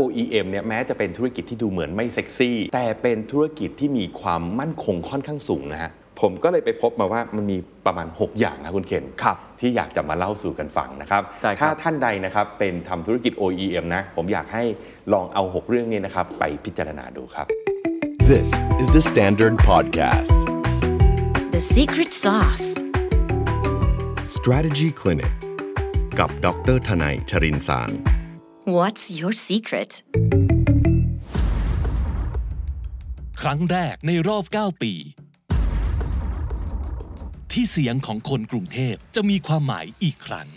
[0.00, 14.64] OEM เนี่ยแม้จะเป็นธุรกิจที่ดูเหมือนไม่เซ็กซี่ แต่เป็นธุรกิจที่มีความมั่นคงค่อนข้างสูงนะฮะผมก็เลยไปพบมาว่ามันมีประมาณ 6 อย่างนะคุณเคนครับที่อยากจะมาเล่าสู่กันฟังนะครับได้ครับถ้าท่านใดนะครับเป็นทำธุรกิจ OEM นะ ผมอยากให้
[15.12, 17.46] ลองเอา 6 เรื่องนี้นะครับไปพิจารณาดูครับ
[18.32, 18.48] This
[18.82, 20.34] is the Standard Podcast.
[21.56, 22.68] The secret sauce.
[24.36, 25.34] Strategy Clinic
[26.18, 27.90] กับดรทนายชรินสาร
[28.64, 29.92] What's your secret?
[33.40, 34.92] ครั้งแรกในรอบ 9 ปี
[37.52, 40.48] ที่เสียงของคนกรุงเทพจะมีความหมายอีกครั้ง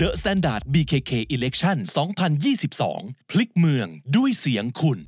[0.00, 1.76] The Standard BKK Election
[2.54, 4.98] 2022 พลิกเมืองด้วยเสียงคุณ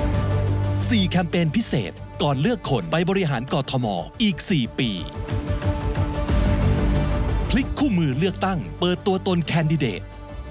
[0.00, 3.86] 4 แคมเปญพิเศษก่อนเลือกคนไปบริหารกทม
[4.22, 4.90] อีก 4 ปี
[7.52, 10.02] พลิกคู่มือเลือกตั้ง เปิดตัวตนแคนดิเดต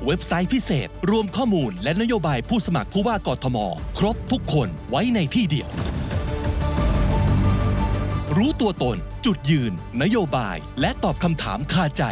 [0.06, 3.58] เว็บไซต์พิเศษ รวมข้อมูลและนโยบายผู้สมัครผู้ว่ากทม
[4.00, 5.70] ครบทุกคนไว้ในที่เดียว
[8.38, 12.04] รู้ตัวตน จุดยืน นโยบาย และตอบคำถามคาใจ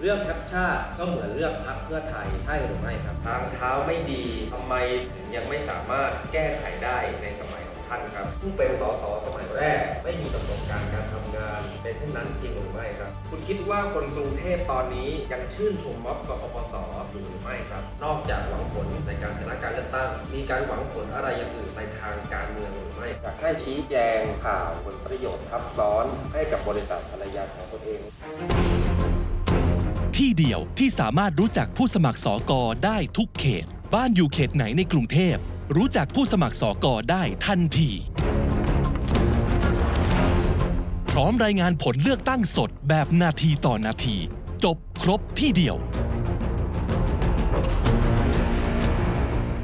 [0.00, 4.74] เรื่องชัดชาติก็เหมือนเรื่องพักเพื่อไทยใช่หรือไม่ครับทางเท้าไม่ดีทำไม
[5.14, 7.55] ถึงยังไม่สามารถแก้ไขได้ในสมัย
[7.88, 16.74] ท่านครับผู้เป็นสสสมัยแรก ไม่มีประสบการณ์การทำงานเป็นเช่นนั้นจริงหรือไม่ครับ คุณคิดว่าคนกรุงเทพตอนนี้ยังชื่นชมม็อบกปปส
[17.10, 28.00] อยู่หรือไม่ครับ นอกจากหวังผลในการชนะการเลือกตั้ง มีการหวังผลอะไรอย่างอื่นในทางการเมืองหรือไม่อยากให้ชี้แจงข่าวผลประโยชน์ทับซ้อนให้กับบริษัทภรรยาของตนเอง
[30.16, 33.64] ที่เดียวที่สามารถรู้จักผู้สมัครสอกอได้ทุกเขต
[33.94, 35.38] บ้านอยู่เขตไหนในกรุงเทพ
[35.74, 37.90] รู้จักผู้สมัครสอกอได้ทันที
[41.10, 44.16] พร้อมรายงานผลเลือกตั้งสดแบบนาทีต่อนาที
[44.64, 45.76] จบครบที่เดียว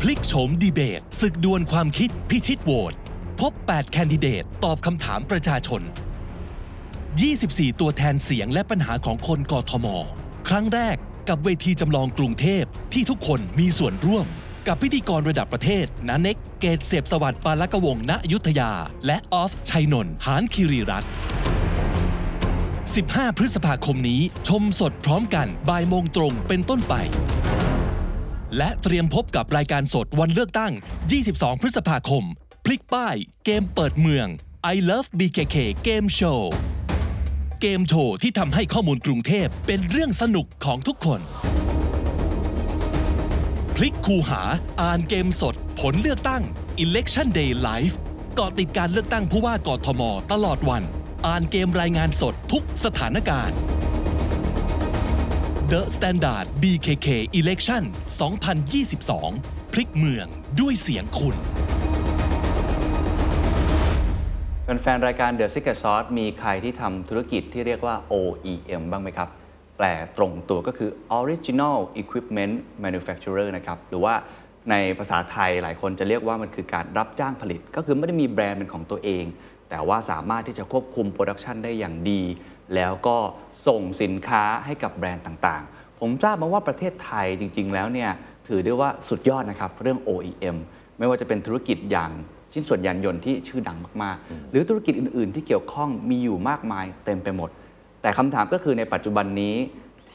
[0.00, 2.94] พลิกโฉมดีเบตศึกดวลความคิดพิชิตโหวต
[3.40, 5.82] พบ 8 แคนดิเดต ตอบคำถามประชาชน
[7.00, 9.86] 24 ตัวแทนเสียงและปัญหาของคนกทม
[10.48, 10.96] ครั้งแรก
[11.28, 14.26] กับเวทีจำลองกรุงเทพที่ทุกคนมีส่วนร่วม
[14.66, 18.72] กับพิธีกรระดับประเทศนาเน็กเกตเสพสวัสดิ์ปาลกวงณยุทธยา
[19.06, 21.10] และออฟชัยนนท์หานคิรีรัตน์
[22.64, 26.94] 15 พฤษภาคมนี้ชมสดพร้อมกันบ่ายโมงตรงเป็นต้นไป
[28.56, 30.72] และเตรียมพบกับรายการสดวันเลือกตั้ง
[31.16, 32.24] 22 พฤษภาคม
[32.64, 33.14] พลิกป้าย
[33.44, 34.26] เกมเปิดเมือง
[34.74, 35.56] I Love BKK
[35.86, 36.40] Game Show
[37.60, 41.20] เกมโชว์ที่ทำให้ข้อมูลกรุงเทพเป็นเรื่องสนุกของทุกคน
[43.76, 44.42] พลิกคูหา
[44.82, 46.42] อ่านเกมสด ผลเลือกตั้ง
[46.84, 47.94] Election Day Live
[48.34, 50.02] เกาะติดการเลือกตั้งผู้ว่ากทม
[50.32, 50.82] ตลอดวัน
[51.26, 53.56] อ่านเกมรายงานสดทุกสถานการณ์
[55.72, 57.08] The Standard BKK
[57.40, 57.82] Election
[58.58, 60.26] 2022 พลิกเมือง
[60.60, 61.36] ด้วยเสียงคุณ
[64.82, 69.30] แฟนๆรายการ The Secret Sauce มีใครที่ทำธุรกิจที่เรียกว่า OEM บ้างไหมครับ
[69.84, 72.54] ลตรงตัวก็คือ Original Equipment
[72.84, 74.14] Manufacturer นะครับ หรือว่า
[74.70, 79.24] ในภาษาไทยหลายคนจะเรียกว่ามันคือการรับจ้างผลิต ก็คือไม่ได้มีแบรนด์เป็นของตัวเอง
[79.70, 82.22] แต่ว่าสามารถที่จะควบคุม production ได้อย่างดี
[82.74, 83.16] แล้วก็
[83.66, 88.10] ส่งสินค้าให้กับแบรนด์ต่างๆ ผมทราบมาว่าประเทศไทยจริง ๆ แล้วเนี่ย
[88.48, 90.56] ถือได้ว่าสุดยอดนะครับ เรื่อง OEM
[90.98, 92.10] ไม่ว่าจะเป็นธุรกิจอย่าง
[92.52, 97.50] ชิ้นส่วนยานยนต์ที่ชื่อดังมากๆ หรือธุรกิจอื่น ๆ ที่เกี่ยวข้องมีอยู่มากมายเต็มไปหมด
[98.02, 99.56] แต่คำถามก็คือในปัจจุบันนี้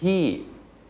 [0.02, 0.22] ที่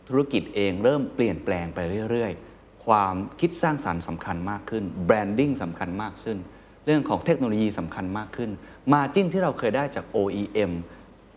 [0.08, 1.78] ธุรกิจเองเริ่มเปลี่ยนแปลงไป
[2.10, 6.38] เรื่อยๆ ความคิดสร้างสรรค์สำคัญมากขึ้น แบรนดิ้งสำคัญมากขึ้น
[6.86, 8.50] เรื่องของเทคโนโลยีสำคัญมากขึ้น
[8.92, 10.72] มาจิ้นที่เราเคยได้จาก OEM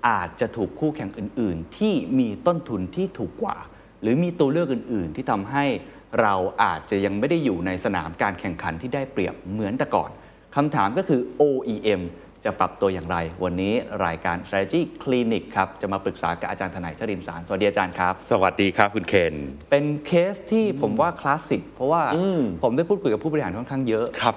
[0.07, 3.57] อาจจะถูกคู่แข่งอื่น ๆ ที่มีต้นทุนที่ถูกกว่า
[4.01, 5.65] หรือมีตัวเลือกอื่น ๆ ที่ทำให้
[6.21, 10.09] เราอาจจะยังไม่ได้อยู่ในสนามการแข่งขันที่ได้เปรียบเหมือนแต่ก่อน
[10.55, 12.01] คำถามก็คือ OEM
[12.45, 13.73] จะปรับตัวอย่างไร วันนี้
[14.05, 19.35] รายการ Strategy Clinic ครับ จะมาปรึกษากับอาจารย์ทนายชรินสาร สวัสดีอาจารย์ครับ สวัสดีครับคุณเคน
[19.71, 24.35] เป็นเคสที่ผมว่าคลาสสิกเพราะว่าอืมผมได้พูดคุยกับผู้บริหารค่อนข้างเยอะครับ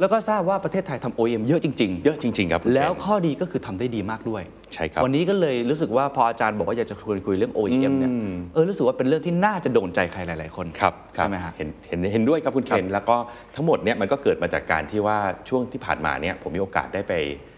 [0.00, 4.42] แล้วก็ทราบว่าประเทศไทยทำ OEM เยอะจริง ๆ เยอะจริง ๆ ครับคุณเคนแล้วข้อดีก็คือทำได้ดีมากด้วย
[4.74, 13.16] ใช่ครับ วันนี้ก็เลยรู้สึกว่าพออาจารย์บอกว่าอยากจะชวนคุยเรื่อง OEM เนี่ย อืม เออรู้สึกว่าเป็นเรื่องที่น่าจะโดนใจใครหลาย ๆ คนครับครับใช่ไหมฮะ เห็นเห็นเห็นด้วยครับคุณเคนแล้วก็
[13.54, 15.18] ทั้งหมดเนี่ยมันก็เกิดมาจากการที่ว่า
[15.48, 17.49] ช่วงที่ผ่านมาเนี่ยผมมีโอกาสได้ไปอ่า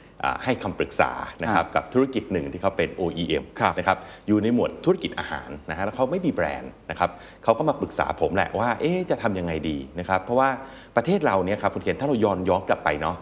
[0.44, 1.10] ให้คำปรึกษา
[1.42, 3.98] นะครับกับธุรกิจหนึ่งที่เขาเป็น OEM ครับนะครับ
[4.28, 7.10] อยู่ในหมวดธุรกิจอาหารนะฮะแล้วเขาไม่มีแบรนด์นะครับ
[7.44, 10.48] เขาก็มาปรึกษาผมแหละว่าเอ๊ะจะทำยังไงดีนะครับเพราะว่า
[10.96, 13.16] ประเทศเราเนี่ยครับคุณเคนถ้าเราย้อนย้อนกลับไปเนาะ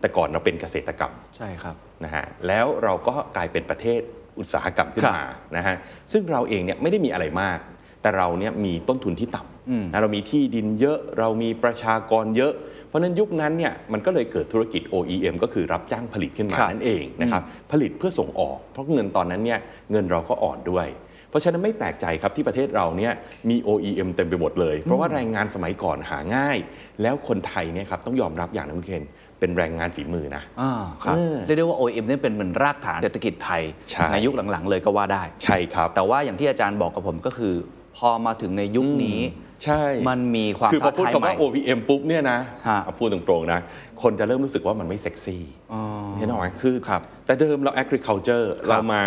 [0.00, 4.00] แต่ก่อนเราเป็นเกษตรกรรมใช่ครับนะฮะแล้วเราก็กลายเป็นประเทศ
[4.38, 5.26] อุตสาหกรรมขึ้นครับมา
[5.56, 5.76] นะฮะ
[6.12, 7.58] ซึ่งเราเองเนี่ยไม่ได้มีอะไรมาก
[8.02, 9.40] แแต่เราเนี่ยมีต้นทุนที่ต่
[9.70, 12.52] อืมำนะเรามีที่ดินเยอะเรามีประชากรเยอะ
[12.85, 19.60] เพ ราะฉะนั้นยุคนั้นเนี่ยมันก็เลยเกิดธุรกิจ OEM ก็คือรับจ้างผลิตขึ้นมาครับนั่นเองนะครับผลิตเพื่อส่งออก เพราะเงินตอนนั้นเนี่ย
[19.92, 20.86] เงินเราก็อ่อนด้วย
[21.30, 23.12] เพราะฉะนั้นไม่แปลกใจครับที่ประเทศเราเนี่ย
[23.48, 26.58] มี OEM เต็มไปหมดเลย เพราะว่าแรงงานสมัยก่อนหาง่าย
[27.02, 29.04] แล้วคนไทยเนี่ยครับต้องยอมรับอย่างนึงคุณเคน
[29.40, 30.72] เป็นแรงงานฝีมือนะอ่า
[31.04, 37.54] ครับเออเรียกได้ว่า OEM นี่เป็นเหมือนรากฐานเศรษฐกิจไทยใช่ยุคหลังๆ เลยก็ว่าได้ ใช่ครับ แต่ว่าอย่างที่อาจารย์บอกกับผมก็คือ
[37.96, 39.20] พอมาถึงในยุคนี้
[39.64, 42.38] ใช่มันมีความคือพอท้าพูดทายคำใหม่ว่า OPM ปุ๊บเนี่ยนะ
[42.68, 43.60] ฮะเอาพูดตรงๆนะ
[44.02, 45.80] คนจะเริ่มรู้สึกว่ามันไม่เซ็กซี่อ๋อ
[46.18, 49.02] เห็นไหมคือครับแต่เดิมเรา agriculture เรามา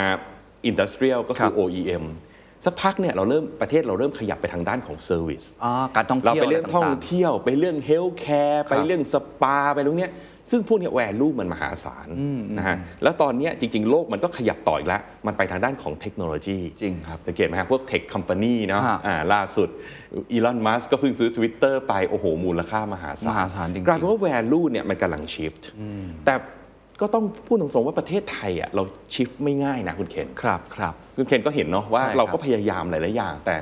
[0.70, 2.04] industrial ก็ครัคืบอ OEM
[2.66, 10.12] สักพักเนี่ยเราเริ่มประเทศเราเริ่มขยับไปทางด้านของ service อ๋อการท่องเราเที่ยวไปเรื่องะท่องต่างเที่ยวไปเรื่อง health care ไปเรื่องสปาไปตรงเนี้ย
[10.52, 12.08] ซึ่งพวกเนี้ยแวลูมันมหาศาล
[12.58, 19.70] นะฮะแล้วตอนเนี้ยจริง ๆ โลกมันก็ขยับต่ออีกแล้ว มันไปทางด้านของเทคโนโลยีจริงครับสังเกตไหมครับพวกเทคคอมพานีเนาะฮะอ่าล่าสุด
[20.32, 25.64] อีลอนมัสก็เพิ่งซื้อ Twitter ไป โอ้โห มูลค่ามหาศาลมหาศาลจริงๆกลายเป็นว่า value เนี่ยมันกำลัง shift
[26.26, 26.36] แต่
[27.02, 33.56] ก็ต้องพูดตรงๆว่าประเทศไทยอะเรา shift ไม่ง่ายนะคุณเคนครับครับคุณเคนก็เห็นเนาะว่าใช่ครับเราก็พยายามหลายๆอย่าง แต่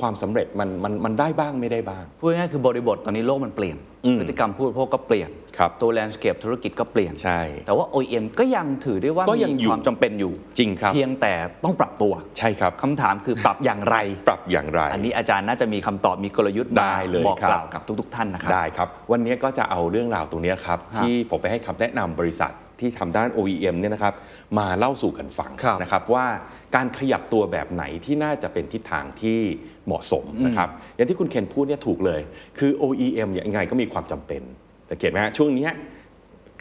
[0.00, 5.41] ความสำเร็จมันมันมันได้บ้างไม่ได้บ้างพูดง่ายๆคือบริบทตอนนี้โลกมันเปลี่ยนอืมพฤติกรรมผู้บริโภคก็เปลี่ยนครับ
[5.82, 11.32] ตัวแลนด์สเคปธุรกิจก็เปลี่ยน ใช่ แต่ว่า OEM ก็ยังถือได้ว่าก็ยังมีอยู่ ความจำเป็นอยู่ จริงครับ เพียงแต่
[11.64, 13.96] ต้องปรับตัวใช่ครับ คำถามคือปรับอย่างไร
[14.28, 24.14] ปรับอย่างไร อันนี้อาจารย์น่าจะมีคำตอบมีกลยุทธ์มาได้เลยบอกครับ กล่าวกับทุก ๆ ท่านนะครับ ได้ครับ วันนี้ก็จะเอาเรื่องราวตรงเนี้ยครับฮะที่ผมไปให้คำแนะนำบริษัทที่ทำด้าน OEM เนี่ยนะครับ
[24.58, 26.26] มาเล่าสู่กันฟังครับนะครับว่า
[26.74, 29.40] การขยับตัวแบบไหนที่น่าจะเป็นทิศทางที่
[29.86, 32.20] เหมาะสมนะครับ อย่างที่คุณเคนพูดเนี่ยถูกเลย
[32.58, 34.42] คือ OEM เนี่ยยังไงก็มีความจำเป็น
[34.92, 35.72] สังเกตไหมฮะช่วงเนี้ย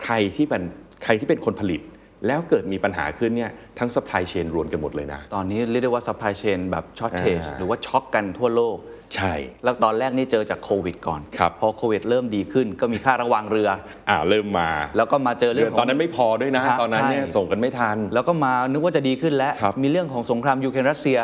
[0.03, 0.63] ใครที่เป็น
[1.03, 1.81] ใครที่เป็นคนผลิต
[2.27, 8.77] แล้วเกิดมีปัญหาขึ้นเนี่ยทั้ง supply chain รวนกันหมดเลยนะ ตอนนี้เรียกได้ว่า supply chain แบบช็อตเทจอ่าหรือว่าช็อกกันทั่วโลก
[9.15, 9.33] ใช่
[9.63, 13.69] แล้วตอนแรกนี่เจอจากโควิดก่อน ครับ พอโควิดเริ่มดีขึ้นก็มีค่าระวังเรือ
[14.09, 21.19] อ่าเริ่มมา แล้วก็มาเจอเรื่เรือองขตอองนนั้นไม่พอด้วยนะฮะตอนนั้นเนี่ยใช่ส่งกันไม่ทัน แล้วก็มานึกว่าจะดีขึ้นแล้วครับมีเรื่องของสงครามยูเครนรัสเซีย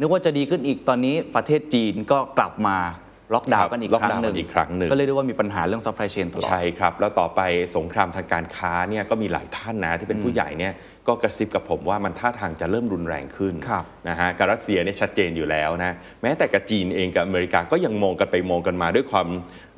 [0.00, 2.78] นึกว่าจะดีขึ้นอีกตอนนี้ประเทศจีนก็กลับมา
[3.34, 7.40] ล็อกดาวน์กันอีกล็อกครั้ดาวงน์หนึ่งอีกครั้งหนึ่งก็เลยได้ว่ามีปัญหาเรื่อง supply chain ตลอดใช่ครับ แล้วต่อไป
[7.76, 10.72] สงครามทางการค้าเนี่ยก็มีหลายท่านนะที่เป็นผู้ใหญ่เนี่ย
[11.08, 19.28] ก็กระซิบกับผมว่ามันท่าทางจะเริ่มรุนแรงขึ้นครับนะฮะกับรัสเซียเนี่ยชัดเจนอยู่แล้วนะแม้แต่กับจีนเองกับอเมริกาก็ยังมองกันไปมองกันมาด้วยความ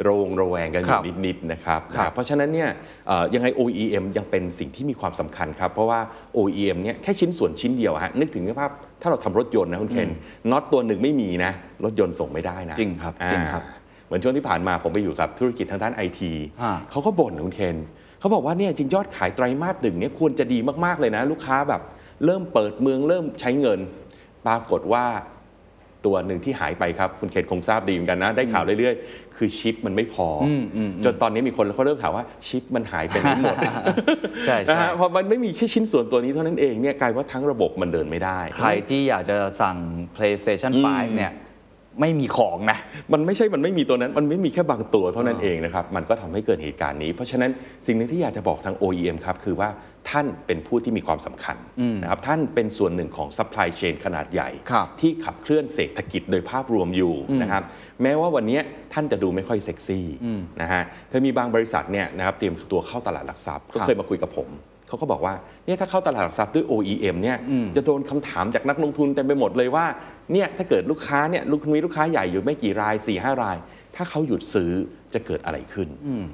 [0.07, 2.71] ระวงระแวงกันอครัยู่บนิดๆนะครับครับนะเพราะฉะนั้นเนี่ย
[3.07, 6.01] เอ่อยังไง OEM ยังเป็นสิ่งที่มีความสำคัญครับ เพราะว่า
[6.37, 8.71] OEM เนี่ยแค่ชิ้นส่วนชิ้นเดียวอะฮะนึกถึงภาพ
[9.03, 10.09] ถ้าเราทำรถยนต์นะคุณเคน
[10.51, 11.53] น็อตตัวหนึ่งไม่มีนะ
[11.85, 13.63] รถยนต์ส่งไม่ได้นะจริงครับอ่าจริงครับ
[14.07, 16.33] เหมือนช่วงที่ผ่านมาผมไปอยู่กับธุรกิจทางด้านไอที
[16.63, 17.77] ฮะเขาก็บ่นนะคุณเคน
[18.25, 21.83] เขาบอกว่าเนี่ยจริงยอดขายไตรมาสหนึ่งเนี่ยควรจะดีมากๆเลยนะ ลูกค้าแบบ
[22.25, 23.81] เริ่มเปิดเมืองเริ่มใช้เงิน
[24.47, 25.05] ปรากฏว่า
[26.07, 33.57] ตัวหนึ่งที่หายไปครับ คุณเคนคงทราบดีเหมือนกันนะ ได้ข่าวเรื่อยๆ คือชิปมันไม่พออมอืมจนตอนนี้มีคนเขาเริ่มถามว่าชิปมันหายไปไหนหมด
[34.47, 39.77] ใช่ใช่นะฮะพอมันไม่มีแค่ชิ้นส่วนตัวนี้เท่านั้นเองเนี่ยกลายว่าทั้งระบบมันเดินไม่ได้ ใครที่อยากจะสั่ง
[40.17, 41.33] PlayStation อืม5เนี่ย
[42.01, 42.79] ไม่มีของนะ
[43.13, 47.51] มันไม่ใช่มันไม่มีตัวนั้น มันไม่มีแค่บางตัวเท่านั้นเองนะครับ มันก็ทำให้เกิดเหตุการณ์นี้ เพราะฉะนั้น
[47.87, 49.69] สิ่งหนึ่งที่อยากจะบอกทาง OEM ครับ คือว่า
[50.11, 51.57] ท่านเป็นผู้ที่มีความสำคัญ
[52.03, 57.63] นะครับ ท่านเป็นส่วนหนึ่งของ supply chain ขนาดใหญ่ครับที่ขับเคลื่อนเศรษฐกิจโดยภาพรวมอยู่นะครับ
[58.03, 58.59] แม้ว่าวันนี้
[58.93, 60.07] ท่านจะดูไม่ค่อยเซ็กซี่
[60.63, 64.49] นะฮะ เคยมีบางบริษัทเนี่ยนะครับเตรียมตัวเข้าตลาดหลักทรัพย์ ก็เคยมาคุยกับผม
[64.95, 65.35] เขาก็บอกว่า
[65.67, 67.39] เนี่ยถ้าเข้าตลาดหลักทรัพย์ด้วย OEM เนี่ย
[67.77, 69.87] จะโดนคำถามจากนักลงทุนเต็มไปหมดเลยว่า
[70.33, 73.57] เนี่ยถ้าเกิดลูกค้าเนี่ยลูกมีลูกค้าใหญ่อยู่ไม่กี่ราย4ี่ห้าราย
[73.97, 74.71] ถ้าเขาหยุดซื้อ
[75.15, 75.89] จะเกิดอะไรขึ้น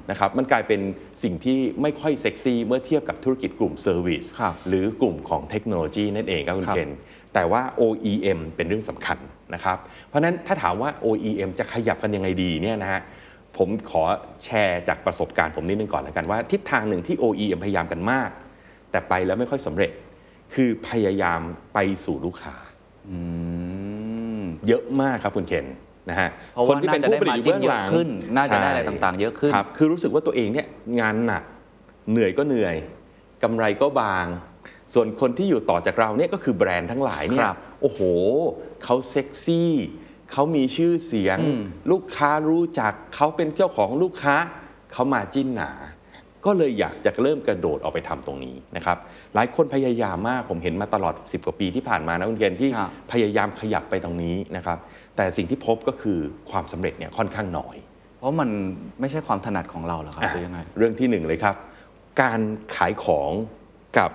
[0.09, 0.81] นะครับมันกลายเป็น
[1.23, 6.89] สิ่งที่ไม่ค่อยเซ็กซี่เมื่อเทียบกับธุรกิจกลุ่มเซอร์วิสครับ หรือกลุ่มของเทคโนโลยีนั่นเองครับคุณครับ เคน
[7.33, 9.17] แต่ว่า OEM เป็นเรื่องสำคัญ
[9.53, 9.77] นะครับ
[10.07, 13.01] เพราะฉะนั้นถ้าถามว่า OEM จะขยับกันยังไงดีเนี่ยนะฮะ
[13.57, 14.03] ผมขอ
[14.45, 18.29] แชร์จากประสบการณ์ผมนิดนึงก่อนแล้วกันว่า ทิศทางหนึ่งที่ OEM พยายามกันมาก
[18.91, 19.91] แต่ไปแล้วไม่ค่อยสำเร็จ
[20.53, 21.41] คือพยายาม
[21.73, 22.55] ไปสู่ลูกค้า
[23.09, 23.17] อื
[24.41, 25.65] มเยอะมากครับคุณเคน
[26.09, 30.67] นะฮะเพราะว่าคนที่เป็นผู้ผลิตอยู่เบื้องหลังน่าจะได้ margin เยอะขึ้น น่าจะได้อะไรใช่ต่างๆ เยอะขึ้นครับคือรู้สึกว่าตัวเองเนี่ย
[30.99, 31.43] งานหนัก
[32.11, 32.75] เหนื่อยก็เหนื่อย
[33.43, 34.25] กำไรก็บาง
[34.93, 37.99] ส่วนคนที่อยู่ต่อจากเราเนี่ยก็คือแบรนด์ทั้งหลายเนี่คยรับโอ้โห
[38.83, 39.71] เขาเซ็กซี่
[40.31, 44.35] เขามีชื่อเสียงอืมลูกค้ารู้จักเขาเป็นเจ้าของลูกค้า
[44.93, 45.71] เขามาจิ้นหนา
[46.45, 48.97] ก็เลยอยากจะเริ่มกระโดดออกไปทำตรงนี้นะครับ
[49.35, 54.77] หลายคนพยายามมากผมเห็นมาตลอด 10 กว่าปีที่ผ่านมานะคุณเกณฑ์ที่ครับพยายามขยับไปตรงนี้นะครับ
[55.15, 56.19] แต่สิ่งที่พบก็คือ
[56.51, 57.75] ความสำเร็จเนี่ยค่อนข้างน้อย
[58.17, 58.49] เพราะมัน
[58.99, 61.55] ไม่ใช่ความถนัดของเราเหรอครับหรือยังไงเรื่องที่หนึ่งเลยครับ
[62.21, 62.39] การ
[62.75, 63.31] ขายของ
[63.97, 64.11] กับ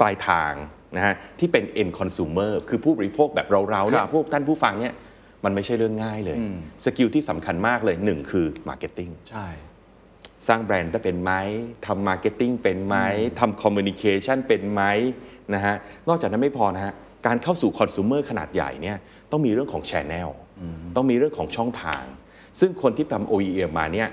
[0.00, 0.52] ปลายทาง
[0.96, 4.94] นะฮะที่เป็น end consumer คือผู้บริโภคแบบเราๆเนี่ยครับพวกท่านผู้ฟังเนี่ย
[5.44, 9.46] มันไม่ใช่เรื่องง่ายเลยอืม skill ที่สำคัญมากเลยหนึ่งคือ marketing ใช่
[10.48, 11.32] สร้างแบรนด์ได้เป็นไหม
[11.86, 12.96] ทำ marketing เป็นไหม
[13.38, 14.82] ทำ communication เป็นไหม
[15.54, 15.76] นะฮะ
[16.08, 16.94] นอกจากนั้นไม่พอนะฮะ
[17.26, 18.96] การเข้าสู่คอน sumer ขนาดใหญ่เนี่ย
[19.30, 20.28] ต้องมีเรื่องของแชนแนล
[20.96, 22.04] ต้องมีเรื่องของช่องทาง
[22.60, 24.08] ซึ่งคนที่ทำ OEM มาเนี่ย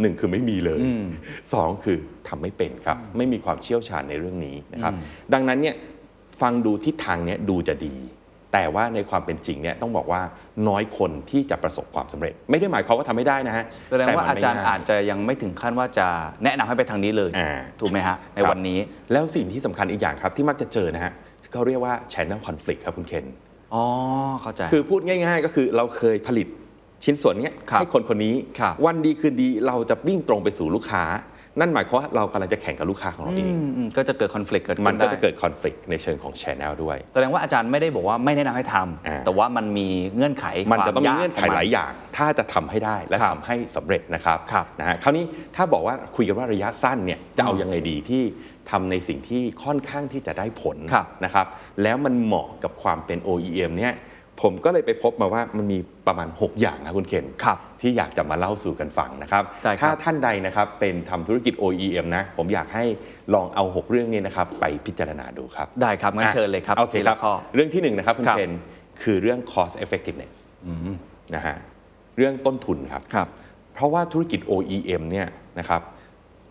[0.00, 1.06] หนึ่งคือไม่มีเลยอืม
[1.52, 4.92] สองคือทำไม่เป็นครับ ไม่มีความเชี่ยวชาญในเรื่องนี้นะครับ
[5.32, 5.76] ดังนั้นเนี่ย
[6.40, 7.94] ฟังดูทิศทางเนี้ยดูจะดี
[8.52, 10.22] แต่ว่าในความเป็นจริงเนี่ยต้องบอกว่า
[10.68, 16.06] น้อยคนที่จะประสบความสำเร็จ ไม่ได้หมายความว่าทำไม่ได้นะฮะแสดงว่าต่มันอาไม่จารย์ง่อาจจะยังไม่ถึงขั้นว่าจะ
[16.44, 17.50] แนะนำให้ไปทางนี้เลยอ่า
[17.80, 18.78] ถูกไหมฮะในครับวันนี้
[19.12, 21.12] แล้วสิ่งที่สำคัญอีกอย่างครับที่มักจะเจอนะฮะ
[21.52, 23.24] เขาเรียกว่า channel conflict ครับคุณเคน
[23.74, 23.84] อ๋อ
[24.42, 26.46] เข้าใจคือพูดง่าย ๆ ก็คือเราเคยผลิต
[27.04, 31.04] ชิ้นส่วนเนี้ยครับให้คนคนนี้ครับวันดีคืนดีเราจะวิ่งตรงไปสู่ลูกค้า
[31.60, 38.76] นั่นหมายความว่าเรากำลังจะแข่งกับลูกค้าของเราเองอืมอืมก็จะเกิดคอน FLICT เกิดขึ้นมันก็ได้จะเกิด conflict ในเชิงของ channel ด้วย แสดงว่าอาจารย์ไม่ได้บอกว่าไม่แนะนำให้ท
[39.08, 45.24] อ่าำแต่ว่ามันมีเงื่อนไขมันจะต้องมีควาเงื่อนไขขงมัหลายอย่าง ถ้าจะทำให้ได้และครับทำให้สำเร็จนะครับครับนะฮะคราวนี้
[45.56, 48.22] ถ้าบอกว่าคุยกันว่าระยะสั้นเนี่ยจะเอาอืมยังไงดีที่
[48.70, 51.46] ทำในสิ่งที่ค่อนข้างที่จะได้ผลครับนะครับ
[51.82, 53.94] แล้วมันเหมาะกับความเป็น OEM เนี่ย
[54.42, 62.84] ผมก็เลยไปพบมาว่ามันมีประมาณ 6 อย่างนะคุณเคนครับที่อยากจะมาเล่าสู่กันฟังนะครับได้ครับถ้าท่านใดนะครับเป็นทำธุรกิจ OEM นะ ผมอยากให้
[63.34, 68.52] ลองเอา 6 เรื่องนี้นะครับไปพิจารณาดูครับ ได้ครับงั้นเชิญเลยครับโอเคทีคละรับข้อเรื่องที่หนึ่งนะครับคุณครับเคน
[69.02, 70.36] คือเรื่อง cost effectiveness
[71.34, 71.56] นะฮะ
[72.16, 73.28] เรื่องต้นทุนครับครับ
[73.74, 75.28] เพราะว่าธุรกิจ OEM เนี่ย
[75.58, 75.82] นะครับ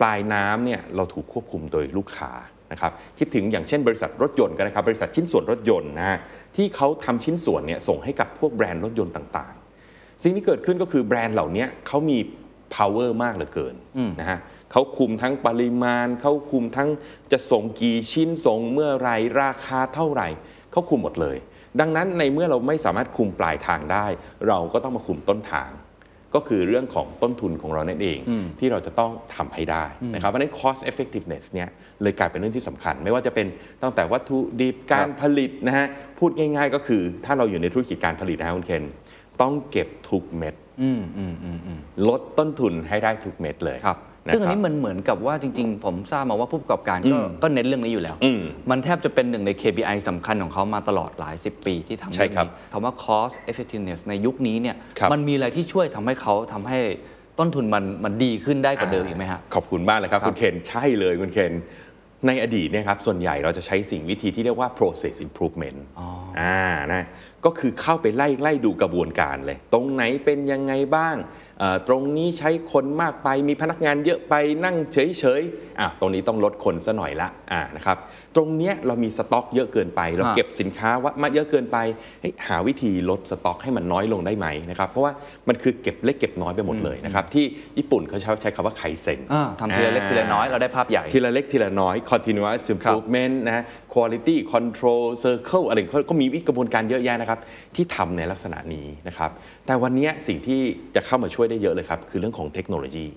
[0.02, 2.32] ปลายน้ำเนี่ยเราถูกควบคุมโดยลูกค้า
[2.72, 6.18] นะครับคิดถึงอย่างเช่นบริษัทรถยนต์กันนะครับบริษัทชิ้นส่วนรถยนต์นะฮะ
[6.56, 12.18] ที่เขาทำชิ้นส่วนเนี่ยส่งให้กับพวกแบรนด์รถยนต์ต่างๆ สิ่งที่เกิดขึ้นก็คือแบรนด์เหล่านี้เขามี
[12.76, 14.40] power มากเหลือเกินอืมนะฮะ
[14.72, 16.90] เขาคุมทั้งปริมาณเขาคุมทั้ง
[17.32, 19.10] จะส่งกี่ชิ้นส่งเมื่อไหร
[19.42, 20.28] ราคาเท่าไหร่
[20.72, 21.38] เขาคุมหมดเลย
[21.80, 24.06] ดังนั้นในเมื่อเราไม่สามารถคุมปลายทางได้
[24.48, 25.70] เราก็ต้องมาคุมต้นทาง
[26.36, 31.70] ก็คือเรื่องของต้นทุนของเรานั่นเองอืมที่เราจะต้องทำให้ได้นะครับเพราะฉะนั้น cost effectiveness เนี่ย
[32.02, 33.48] เลยกลายเป็นเรื่องที่สำคัญ ไม่ว่าจะเป็น
[33.82, 35.88] ตั้งแต่วัตถุดิบการผลิตนะฮะ
[36.20, 38.84] พูดง่ายๆ ก็คือถ้าเราอยู่ในธุรกิจการผลิตนะฮะคุณเคน
[39.42, 56.80] ต้องเก็บทุกเม็ดอืมอืมอืมอืมลดต้นทุนให้ได้ทุกเม็ดเลยครับะ ซึ่งอันคนี้รับมันเหมือนกับว่าจริง ๆ ผมทราบมาว่าผู้ประกอบการก็อืมก็เน้นเรื่องนี้อยู่แล้วอืมมันแทบจะเป็นหนึ่งใน KPI สำคัญของเขามาตลอดหลายสิบปีที่ทำใช่เรื่องครับนี้คำว่า cost effectiveness ในยุคนี้เนี่ยครับมันมีอะไรที่ช่วยทำให้เขาทำให้
[57.40, 61.54] ต้นทุนมันมันดีขึ้นได้กว่าเดิมอีกไหมฮะขอบคุณมากเลยครับครับ คุณเคนใช่เลยคุณเคน
[62.28, 66.08] ในอดีตเนี่ยครับส่วนใหญ่เราจะใช้สิ่งวิธีที่เรียกว่า process improvement อ๋อ
[66.40, 66.62] อ่า
[66.94, 67.04] นะ
[67.46, 71.47] ก็คือเข้าไปไล่ไล่ดูกระบวนการเลย ตรงไหนเป็นยังไงบ้างเอ่อ
[71.88, 74.34] ตรงนี้ใช้คนมากไปมีพนักงานเยอะไป
[74.66, 77.98] นั่งเฉยๆอะตรงนี้ต้องลดคนซะหน่อยละอ่านะครับ
[78.38, 81.78] ตรงเนี้ยเรามีสต็อกเยอะเกินไป เราอ่าเก็บสินค้าว่ามาเยอะเกินไป
[82.22, 85.12] เฮ้ยหาวิธีลดสต็อกให้มันน้อยลงได้ไหมนะครับเพราะว่า
[85.48, 87.46] มันคือเก็บเล็กเก็บน้อยไปหมดเลยนะครับที่
[87.78, 93.64] ญี่ปุ่นเขาใช้ใช้คำว่าไคเซ็นอ่าทำทีละเล็กทีละน้อยเราได้ภาพใหญ่ทีละเล็กทีละน้อย continuous improvement นะ
[93.94, 97.40] quality control circle อะไรเขาก็มีวิธีกระบวนการเยอะแยะนะครับ
[97.76, 99.32] ที่ทำในลักษณะนี้นะครับ
[99.66, 100.60] แต่วันนี้สิ่งที่
[100.96, 103.08] จะเข้ามาช่วยได้เยอะเลยครับคือเรื่องของเทคโนโลยี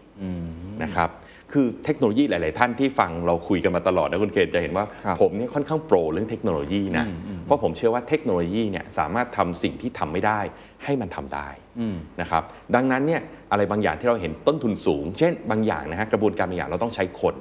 [0.85, 1.11] นะครับ
[1.52, 7.07] คือเทคโนโลยีหลาย ๆ ท่านที่ฟังเราคุยกันมาตลอดนะคุณเคนจะเห็นว่าครับผมเนี่ยค่อนข้าง pro เรื่องเทคโนโลยีนะ
[7.45, 10.40] เพราะผมเชื่อว่าเทคโนโลยีเนี่ยสามารถทำสิ่งที่ทำไม่ได้
[10.85, 11.49] ให้มันทำได้
[11.80, 12.42] อืมนะครับ
[12.75, 17.35] ดังนั้นเนี่ยอะไรบางอย่างที่เราเห็นต้นทุนสูง เช่นบางอย่างนะฮะกระบวนการบางอย่างเราต้องใช้คน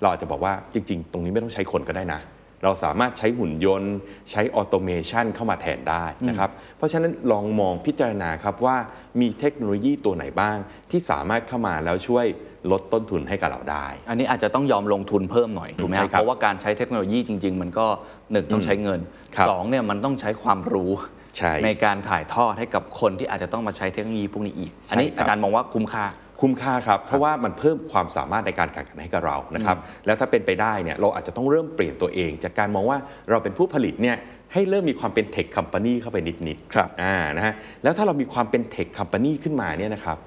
[0.00, 2.20] เราอาจจะบอกว่าจริง ๆ ตรงนี้ไม่ต้องใช้คนก็ได้นะ
[2.64, 3.94] เราสามารถใช้หุ่นยนต์
[4.30, 8.76] ใช้ automation เข้ามาแทนได้นะครับ เพราะฉะนั้นลองมองพิจารณาครับว่า
[9.20, 10.56] มีเทคโนโลยีตัวไหนบ้าง
[10.90, 12.26] ที่สามารถเข้ามาแล้วช่วย
[12.70, 17.86] ลดต้นทุนให้กับเราได้ อันนี้อาจจะต้องยอมลงทุนเพิ่มหน่อยถูกไหมใช่ฮะครับเพราะว่าการใช้เทคโนโลยีจริง ๆ มันก็
[18.32, 19.00] หนึ่งต้องใช้เงิน
[19.36, 20.90] ครับสองเนี่ยมันต้องใช้ความรู้
[21.38, 21.52] ใช่
[21.84, 26.04] การถ่ายทอดให้กับคนที่อาจจะต้องมาใช้เทคโนโลยีพวกนี้อีก อันนี้ใช่ครับอาจารย์มองว่าคุ้มค่า
[26.40, 29.76] คุ้มค่าครับ เพราะว่ามันเพิ่มความสามารถในการแข่งขันให้กับเรานะครับ
[30.06, 32.98] แล้วถ้าเป็นไปได้เนี่ยเราอาจจะต้องเริ่มเปลี่ยนตัวเอง จากการมองว่า
[33.30, 34.16] เราเป็นผู้ผลิตเนี่ย
[34.52, 40.18] ให้เริ่มมีความเป็นเทคคัมปานีเข้าไปนิดๆครับอ่านะฮะแล้วถ้าเรามีความเป็นเทคคัมปานีขึ้นมาเนี่ยนะครับ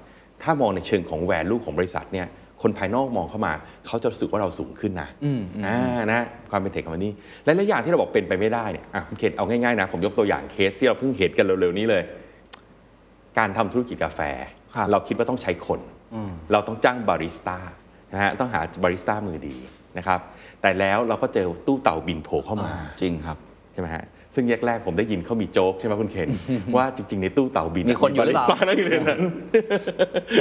[0.42, 2.26] ถ้ามองในเชิงของแวลูของบริษัทเนี่ย
[2.62, 3.52] คนภายนอกมองเข้ามา
[3.86, 7.10] เขาจะรู้สึกว่าเราสูงขึ้นนะอืมอืมอ่านะความเป็นเทคคัมปานี
[7.44, 12.02] และหลายอย่างที่เราบอกเป็นไปไม่ได้เนี่ยอะคุณเคนเอาง่ายๆนะ ผมยกตัวอย่างเคสที่เราเพิ่งเห็นกันเร็วๆนี้เลย
[13.38, 14.20] การทำธุรกิจกาแฟ
[14.74, 15.80] ครับเราคิดว่าต้องใช้คน
[16.52, 17.58] เราต้องจ้างบาริสต้า
[18.12, 19.56] นะฮะต้องหาบาริสต้ามือดี
[19.98, 20.20] นะครับ
[20.60, 23.36] แต่แล้วเราก็เจอตู้เต่าบินโผล่เข้ามาจริงครับ
[23.72, 24.04] ใช่ไหมฮะ
[24.36, 26.28] ซึ่งแรกๆผมได้ยินเขามีโจ๊กใช่ไหมคุณเคน
[26.76, 29.20] ว่าจริง ๆ ในตู้เต่าบินมีคนอยู่หรือเปล่าบาริสต้านั่งอยู่ในนั้น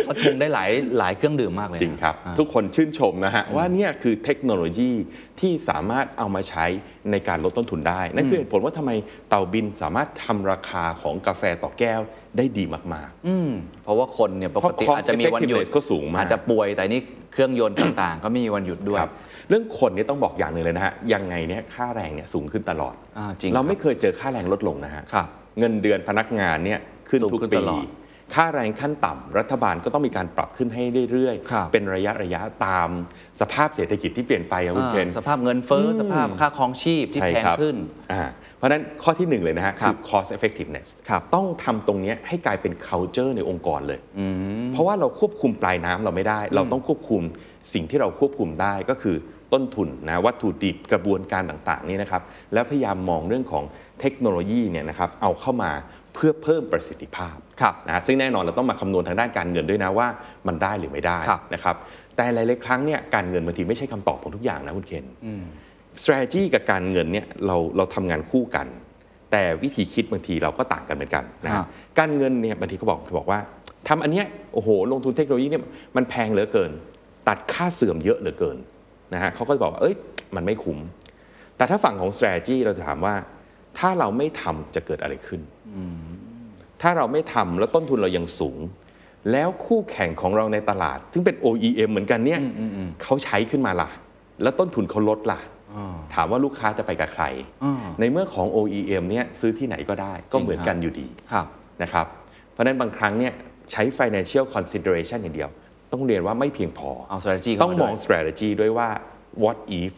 [0.05, 4.91] เขาชงได้หลายหลายเครื่องดื่มมากเลยนะจริงครับอ่าทุกคนชื่นชมนะฮะว่าเนี่ยคือเทคโนโลยี
[5.39, 6.65] ที่สามารถเอามาใช้
[7.11, 8.91] ในการลดต้นทุนได้ นั่นคือเหตุผลว่าทำไม
[9.29, 12.01] เต่าบินสามารถทำราคาของกาแฟต่อแก้ว
[12.37, 12.63] ได้ดี
[12.93, 13.51] มากอืม
[13.83, 17.01] เพราะว่าคนเนี่ยปกติเพราะ cost อาจจะมีวันหยุด effectiveness ก็สูงมากอาจจะป่วยแต่นี่
[17.33, 19.11] เครื่องยนต์ต่างๆ ก็ไม่มีวันหยุดด้วยครับ
[19.49, 25.27] เรื่องคนเนี่ยต้องบอกอย่างหนึ่งเลยนะฮะยังไงเนี่ยค่าแรงเนี่ยสูงขึ้นตลอดอ่าจริงเราครับไม่เคยเจอค่าแรงลดลงนะฮะครับ
[25.59, 27.83] เงินเดือนพนักงานเนี่ยขึ้นสูงทุกขึ้นปีตลอด
[28.35, 32.89] ค่าแรงขั้นต่ำรัฐบาลก็ต้องมีการปรับขึ้นให้เรื่อยครับๆเป็นระยะระยะตาม
[33.41, 37.75] สภาพเศรษฐกิจที่เปลี่ยนไปอะคุณเคนอ่าสภาพเงินเฟ้ออมสภาพค่าครองชีพที่ใช่แพงครับขึ้น
[38.11, 38.23] อ่า
[38.57, 43.99] เพราะฉะนั้นข้อที่หนึ่งเลยนะฮะครัคืบอ cost effectiveness ครับต้องทำตรงเนี้ยให้กลายเป็น culture ในองค์กรเลย
[44.71, 47.21] เพราะว่าเราควบคุมปลายน้ำเราไม่ได้ เราต้องควบคุม
[47.73, 49.17] สิ่งที่เราควบคุมได้ก็คือ
[49.53, 52.21] ต้นทุนนะวัตถุดิบกระบวนการต่างๆนี่นะครับ
[52.53, 53.63] แล้วพยายามมองเรื่องของ
[54.01, 55.71] เทคโนโลยีเนี่ยนะครับเอาเข้ามา
[56.15, 60.07] เพื่อเพิ่มประสิทธิภาพครับนะซึ่งแน่นอนเราต้องมาคำนวณทางด้านการเงินด้วยนะว่า
[60.47, 61.75] มันได้หรือไม่ได้ครับนะครับ
[62.15, 65.05] แต่หลายๆครั้งเนี่ยการเงินบางทีไม่ใช่คำตอบของทุกอย่างนะคุณเคน
[66.01, 68.67] strategy กับการเงินเนี่ยเราเราทำงานคู่กัน
[69.31, 71.67] แต่วิธีคิดบางทีเราก็ต่างกันเหมือนกันนะครัฮะบ
[71.99, 73.39] การเงินเนี่ยบางทีเขาบอกบอกว่า
[73.87, 75.63] ทำอันเนี้ยโอ้โหลงทุนเทคโนโลยีเนี่ย
[75.95, 76.71] มันแพงเหลือเกิน
[77.27, 78.57] ตัดค่าเสื่อมเยอะเหลือเกิน
[79.13, 79.95] นะฮะเขาก็จะบอกว่าเอ้ย
[80.35, 80.79] มันไม่คุ้ม
[81.57, 83.15] แต่ถ้าฝั่งของ strategy เราจะถามว่า
[83.77, 85.41] ถ้าเราไม่ทำจะเกิดอะไรขึ้น
[86.81, 88.59] ถ้าเราไม่ทำแล้วต้นทุนเรายังสูง
[89.31, 92.39] แล้วคู่แข่งของเราในตลาด ซึ่งเป็น OEM เหมือนกันเนี่ย
[93.03, 93.89] เขาใช้ขึ้นมาล่ะ
[94.43, 95.39] แล้วต้นทุนเขาลดล่ะ
[96.13, 97.25] ถามว่าลูกค้าจะไปกับใคร
[97.63, 101.47] อ่าในเมื่อของ OEM เนี่ยซื้อที่ไหนก็ได้ก็เหมือนกันอยู่ดีครับ
[101.81, 102.05] นะครับ
[102.51, 103.33] เพราะฉะนั้นบางครั้งเนี่ย
[103.71, 105.49] ใช้ financial consideration อย่างเดียว
[105.91, 108.89] ต้องเรียนว่าไม่เพียงพอเอา strategy เข้าต้องมาด้วยมอง strategy ด้วยว่า
[109.43, 109.93] what if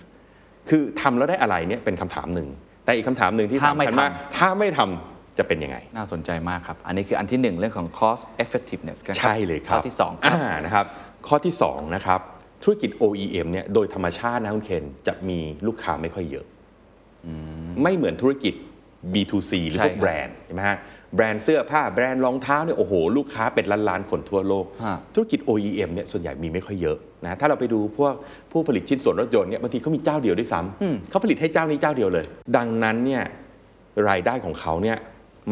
[0.70, 2.48] คือทำแล้วได้อะไรเนี่ยเป็นคำถามหนึ่ง
[2.88, 10.86] แต่อีกคำถามหนึ่งที่ถ้าไม่สำคัญมากทำถ้าไม่ทำจะเป็นยังไง น่าสนใจมากครับ อันนี้คืออันที่หนึ่งเรื่องของ cost effectiveness กันใช่เลยครับ ข้อที่สองครับานะครับ
[11.28, 12.20] ข้อที่สองนะครับ
[12.64, 16.46] ธุรกิจ OEM เนี่ยโดยธรรมชาตินะคุณเคนจะมีลูกค้าไม่ค่อยเยอะ
[17.84, 18.54] ไม่เหมือนธุรกิจ
[19.14, 20.78] B2C หรือใช่พวกแบรนด์ใช่ไหมฮะ
[21.16, 28.14] แบรนด์เสื้อผ้าแบรนด์รองเท้าเนี่ยโอ้โห ลูกค้าเป็นล้านๆคนทั่วโลกฮะธุรกิจ OEM เนี่ยส่วนใหญ่มีไม่ค่อยเยอะ นะถ้าเราไปดูพวก
[28.52, 32.26] ผู้ผลิตชิ้นส่วนรถยนต์เนี่ยบางทีเขามีเจ้าเดียวด้วยซ้ำเขาผลิตให้เจ้านี้เจ้าเดียวเลย
[32.58, 33.24] ดังนั้นเนี่ย
[34.10, 34.98] รายได้ของเขาเนี่ย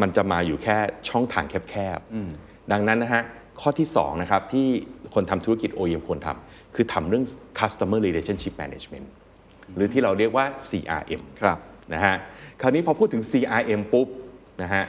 [0.00, 0.76] มันจะมาอยู่แค่
[1.08, 3.22] ช่องทางแคบๆดังนั้นนะฮะ
[3.60, 4.66] ข้อที่สองนะครับที่
[5.14, 7.24] คนทำธุรกิจ OEM ควรทำคือทำเรื่อง
[7.60, 9.06] customer relationship management
[9.74, 11.58] หรือที่เราเรียกว่า CRM ครับ
[11.94, 12.16] นะฮะ
[12.60, 14.08] คราวนี้พอพูดถึง CRM ปุ๊บ
[14.62, 14.84] นะฮะ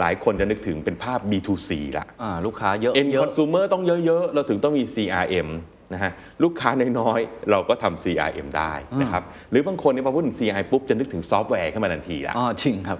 [0.00, 5.48] หลายคนจะนึกถึงเป็นภาพ B2C ละอ่าลูกค้าเยอะ End เยอะ consumer ต้องเยอะ ๆ เราถึงต้องมี CRM
[5.92, 12.98] นะฮะลูกค้าน้อยๆ เราก็ทำ CRM ได้นะครับหรือบางคนเนี่ยพอพูดถึง CRM ปุ๊บ จะนึกถึงซอฟต์แวร์ขึ้นมาทันทีละอ๋อจริงครับ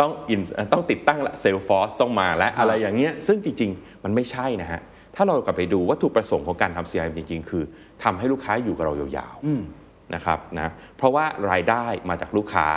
[0.00, 4.80] ต้อง in- ต้องติดตั้งละ Salesforce ต้องมาและอะไรอย่างเงี้ยซึ่งจริง ๆ มันไม่ใช่นะฮะ
[5.16, 7.64] ถ้าเรากลับไปดูวัตถุประสงค์ของการทำ CRM จริง ๆ คือ
[8.02, 12.68] ทำให้ลูกค้าอยู่กับเรายาวๆนะครับนะเพราะว่ารายได้มาจากลูกค้า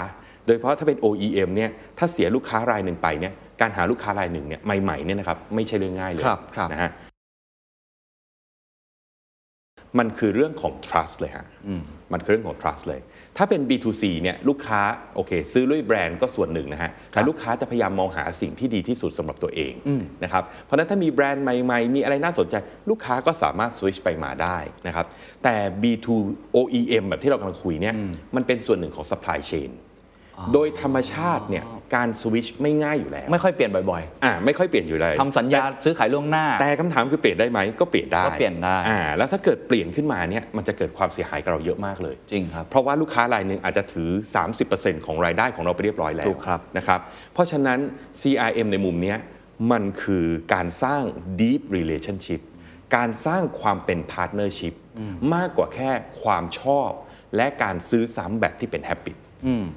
[0.45, 6.91] โดยเฉพาะถ้าเป็น OEM เนี่ยถ้าเสียลูกค้ารายหนึ่งไปเนี่ยการหาลูกค้ารายหนึ่งเนี่ยใหม่ๆเนี่ยนะครับไม่ใช่เรื่องง่ายเลยครับครับ นะฮะ
[9.99, 11.45] มันคือเรื่องของ trust เลยฮะ
[12.13, 13.01] มันคือเรื่องของ trust เลย
[13.37, 14.81] ถ้าเป็น B2C เนี่ยลูกค้า
[15.15, 19.73] โอเค ซื้อด้วยแบรนด์ก็ส่วนหนึ่งนะฮะแต่ลูกค้าจะพยายามมองหาสิ่งที่ดีที่สุดสำหรับตัวเอง
[20.23, 22.55] นะครับเพราะฉะนั้นถ้ามีแบรนด์ใหม่ๆ มีอะไรน่าสนใจ
[22.89, 25.05] ลูกค้าก็สามารถ switch ไปมาได้นะครับ
[25.43, 26.07] แต่ B2
[26.55, 27.95] OEM แบบที่เรากำลังคุยเนี่ย
[28.35, 29.69] มันเป็นส่วนหนึ่งของ supply chain
[30.53, 31.63] โดยธรรมชาติเนี่ย
[31.95, 44.09] การสวิชไม่ง่ายอยู่แล้วไม่ค่อยเปลี่ยนบ่อยอ่าไม่ค่อยเปลี่ยนอยู่เลยๆทำสัญญาซื้อขายล่วงหน้า แต่คำถามคือเปลี่ยนได้ไหมก็เปลี่ยนได้ก็เปลี่ยนได้อ่าแล้วถ้าเกิดเปลี่ยนขึ้นมาเนี่ยมันจะเกิดความเสียหายกับเราเยอะมากเลย จริงครับ เพราะว่าลูกค้ารายหนึ่งอาจจะถือ
[44.57, 46.99] 30%ของรายได้ของเราไปเรียบร้อยแล้วถูกครับนะครับ
[47.33, 47.79] เพราะฉะนั้น
[48.21, 49.17] CRM ในมุมเนี้ย
[49.71, 51.01] มันคือการสร้าง
[51.41, 52.41] deep relationship
[52.95, 54.73] การสร้างความเป็น partnership
[55.33, 56.89] มากกว่าแค่ความชอบ
[57.35, 59.17] และการซื้อซ้ำแบบที่เป็น habit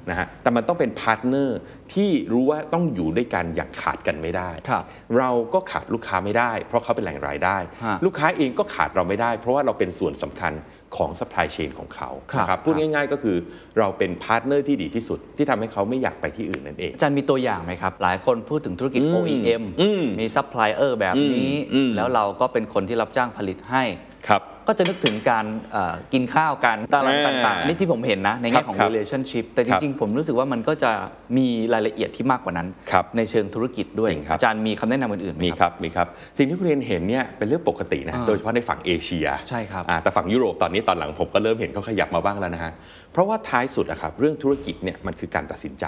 [0.09, 1.59] นะฮะแต่มันต้องเป็น partner
[1.93, 4.83] ที่รู้ว่าต้องอยู่ด้วยกันอย่างขาดกันไม่ได้ครับ
[5.17, 10.53] เราก็ขาดลูกค้าไม่ได้ เพราะเขาเป็นแหล่งรายได้ฮะลูกค้าเองก็ขาดเราไม่ได้ เพราะว่าเราเป็นส่วนสำคัญ
[10.97, 13.37] ของ supply chain ของเขาครับนะครับพูดครับง่ายๆก็คือ
[13.79, 23.83] เราเป็นพาร์ทเนอร์ที่ดีที่สุด ที่ทำให้เขาไม่อยากไปที่อื่นนั่นเองอาจารย์มีตัวอย่างไหมครับ หลายคนพูดถึงธุรกิจ OEM อืมมีซัพพลายเออร์แบบนี้อืมแล้วเราก็เป็นคนที่รับจ้างผลิตให้
[24.27, 30.91] ครับ ก็จะนึกถึงการเอ่อกินข้าวกันตารางอ่าต่างๆนี่ที่ผมเห็นนะ ในแง่ของครับ relationship แต่จริงๆ ครับ ผมรู้สึกว่ามันก็จะ
[31.37, 42.73] มีรายละเอียดที่มากกว่านั้นครับในเชิงธุรกิจด้วยจริงครับอาจารย์มีคำแนะนำอื่นๆไหมมีคครับรับมีครับ สิ่งที่คุณเรียนเห็นเนี่ยเป็นเรื่องปกตินะอ่าโดยเฉพาะในฝั่งเอเชียใช่ครับอ่าแต่ฝั่งยุโรปตอนนี้ตอนหลังผมก็เริ่มเห็นเขาขยับมาบ้างแล้วนะฮะ
[43.11, 45.85] เพราะว่าท้ายสุดอะครับเรื่องธุรกิจเนี่ยมันคือการตัดสินใจ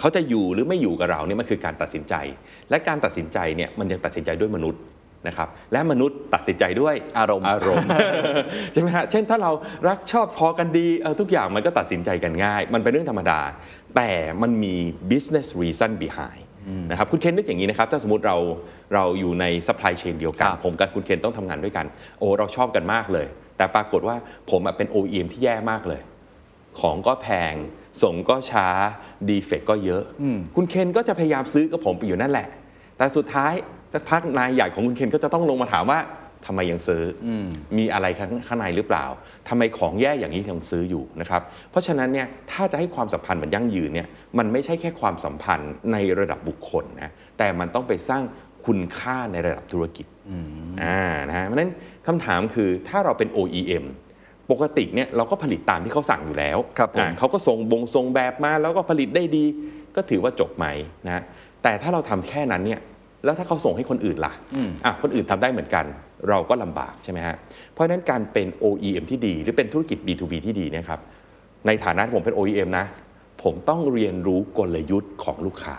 [0.00, 2.14] เขาจะอยู่หรือไม่อยู่กับเราเนี่ยมันคือการตัดสินใจ
[2.70, 4.80] และการตัดสินใจเนี่ยมันยังตัดสินใจด้วยมนุษย์
[5.26, 7.88] นะครับและมนุษย์ตัดสินใจด้วยอารมณ์อารมณ์
[8.72, 9.52] ใช่ไหมฮะเช่นถ้าเรา
[9.88, 13.40] รักชอบพอกันดีเออทุกอย่างมันก็ตัดสินใจกันง่าย มันเป็นเรื่องธรรมดา
[13.96, 14.10] แต่
[14.42, 14.76] มันมี
[15.10, 16.44] business reason behind
[16.90, 18.36] นะครับคุณเคนนึกอย่างนี้นะครับ ถ้าสมมติเรา
[18.94, 21.86] เราอยู่ใน supply chain เดียวกันครับผมกับคุณเคนต้องทำงานด้วยกัน
[22.18, 24.16] โอ้เราชอบกันมากเลย แต่ปรากฏว่า
[24.50, 26.00] ผมอะเป็น OEM ที่แย่มากเลย
[26.80, 27.54] ของก็แพง
[28.02, 28.68] ส่งก็ช้า
[29.28, 30.02] defect ก็เยอะ
[30.56, 32.48] คุณเคนก็จะพยายามซื้อกับผมไปอยู่นั่นแหละ
[32.96, 33.54] แต่สุดท้าย
[33.92, 35.98] สักพักนายใหญ่ของคุณเคนก็จะต้องลงมาถามว่า
[36.46, 37.28] ทำไมยังซื้ออยู่
[37.78, 39.04] มีอะไรข้างข้างในหรือเปล่า
[39.48, 48.22] ทำไมของแย่อย่างนี้ยังซื้ออยู่นะครับเพราะฉะนั้นเนี่ยถ้าจะให้ความสัมพันธ์มันยั่งยืนเนี่ยมันไม่ใช่แค่ความสัมพันธ์ในระดับบุคคลนะแต่มันต้องไปสร้าง
[48.66, 50.06] คุณค่าในระดับธุรกิจ
[50.82, 51.72] อ่านะฮะเพราะฉะนั้น
[52.06, 53.84] คำถามคือถ้าเราเป็น OEM
[54.50, 59.44] ปกติเนี่ยเราก็ผลิตตามที่เขาสั่งอยู่แล้วครับผม อ่าเขาก็ส่งบงส่งแบบมาแล้วก็ผลิตได้ดี
[59.96, 60.66] ก็ถือว่าจบไหม
[61.06, 61.22] นะฮะ
[61.62, 62.80] แต่ถ้าเราทำแค่นั้นเนี่ย
[63.24, 64.32] แล้วถ้าเขาส่งให้คนอื่นล่ะ
[64.84, 65.84] อะคนอื่นทำได้เหมือนกัน
[66.28, 67.36] เราก็ลำบากใช่ไหมฮะ
[67.72, 71.00] เพราะฉะนั้นการเป็น OEM ที่ดี หรือเป็นธุรกิจ B2B ที่ดีเนะครับ
[71.66, 72.86] ในฐานะที่ผมเป็น OEM นะ
[73.42, 75.76] ผมต้องเรียนรู้กลยุทธ์ของลูกค้า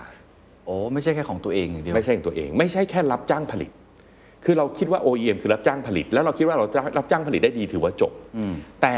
[0.66, 3.72] โอ้ไม่ใช่แค่ของตัวเองอย่างเดียวไม่ใช่ของตัวเอง ไม่ใช่แค่รับจ้างผลิต
[4.46, 8.12] คือเราคิดว่า OEM คือรับจ้างผลิต แล้วเราคิดว่าเราจะรับจ้างผลิตได้ดีถือว่าจบ
[8.82, 8.96] แต่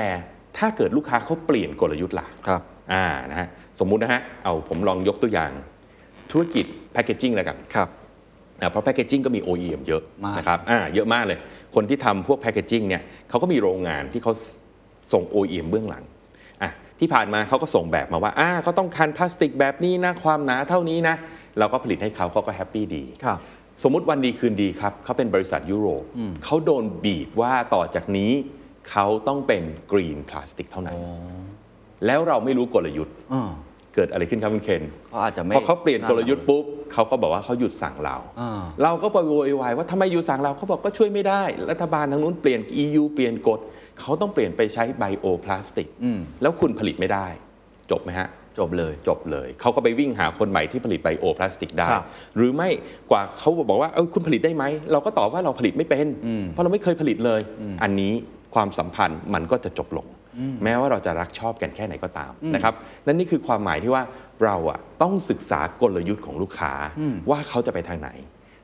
[0.58, 2.62] ถ้าเกิดลูกค้าเขาเปลี่ยนกลยุทธ์ล่ะครับ
[2.94, 3.48] อ่านะฮะ
[3.80, 5.52] สมมุตินะฮะเอาผมลองยกตัวอย่าง
[6.32, 7.90] ธุรกิจแพคเกจิ้งแล้วกันครับ
[8.64, 11.40] อ่าเพราะแพคเกจิ้งก็มี OEM เยอะมาก นะครับอ่าเยอะมากเลย
[11.76, 14.34] คนที่ทำพวกแพคเกจิ้งเนี่ยเขาก็มีโรงงานที่เขา
[15.14, 16.04] ส่ง OEM เบื้องหลัง
[16.62, 21.16] อะที่ผ่านมาเขาก็ส่งแบบมาว่าอ่าเขาต้องการพลาสติกแบบนี้นะความหนาเท่านี้นะ
[21.60, 23.40] เราก็ผลิตให้เขาเขาก็แฮปปี้ดี ครับ
[23.84, 26.04] สมมุติวันดีคืนดีครับ เขาเป็นบริษัทยุโรป
[26.44, 28.32] เขาโดนบีบว่าต่อจากนี้
[28.90, 30.98] เขาต้องเป็นกรีนพลาสติกเท่านั้น
[32.06, 33.52] แล้วเราไม่รู้กลยุทธ์ อ่า
[33.96, 43.60] เกิดอะไรขึ้นครับคุณเคนเขาอาจจะไม่พอเขาเปลี่ยนกลยุทธ์ปุ๊บเขาก็บอกว่าเขาหยุดสั่งเรา อ่า เราก็ไปโวยวายว่าทำไมอยู่สั่งเราเขาบอกก็ช่วยไม่ได้ รัฐบาลทางนู้นเปลี่ยน EU เปลี่ยนกฎ
[44.00, 47.28] เขาต้องเปลี่ยนไปใช้ไบโอพลาสติกอืม แล้วคุณผลิตไม่ได้
[47.92, 48.30] จบไหมฮะ
[48.60, 52.06] จบเลย จบเลยเขาก็ไปวิ่งหาคนใหม่ที่ผลิตไบโอพลาสติกได้ ครับ
[52.38, 52.70] หรือไม่
[53.12, 56.08] กว่าเขาบอกว่าเออคุณผลิตได้ไหม เราก็ตอบว่าเราผลิตไม่เป็น
[56.52, 57.42] เพราะเราไม่เคยผลิตเลย
[57.84, 58.14] อันนี้
[58.56, 60.08] ความสัมพันธ์มันก็จะจบลง
[60.64, 62.74] แม้ว่าเราจะรักชอบกันแค่ไหนก็ตามนะครับ
[63.06, 64.04] นั่นนี่คือความหมายที่ว่า
[64.44, 66.74] เราอะต้องศึกษากลยุทธ์ของลูกค้า
[67.30, 68.12] ว่าเขาจะไปทางไหน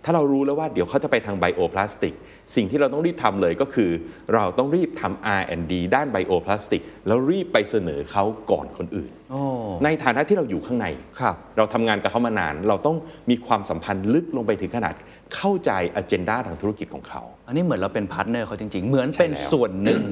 [0.05, 2.13] ถ้าเรารู้แล้วว่าเดี๋ยวเขาจะไปทางไบโอพลาสติก
[2.55, 3.91] สิ่งที่เราต้องรีบทำเลยก็คือ
[4.33, 9.41] เราต้องรีบทำ R&D ด้านไบโอพลาสติกแล้วรีบไปเสนอเขาก่อนคนอื่นโอ้
[9.85, 10.87] ในฐานะที่เราอยู่ข้างใน
[11.19, 12.95] ครับเราทำงานกับเขามานาน เราต้อง
[13.29, 14.93] มีความสัมพันธ์ลึกลงไปถึงขนาด
[15.35, 20.03] เข้าใจอ g e n d a ทางธุรกิจของเขา อันนี้เหมือนเราเป็นพาร์ทเนอร์เขาจริง ๆ เหมือนใช่เป็นแล้วส่วนหนึ่ง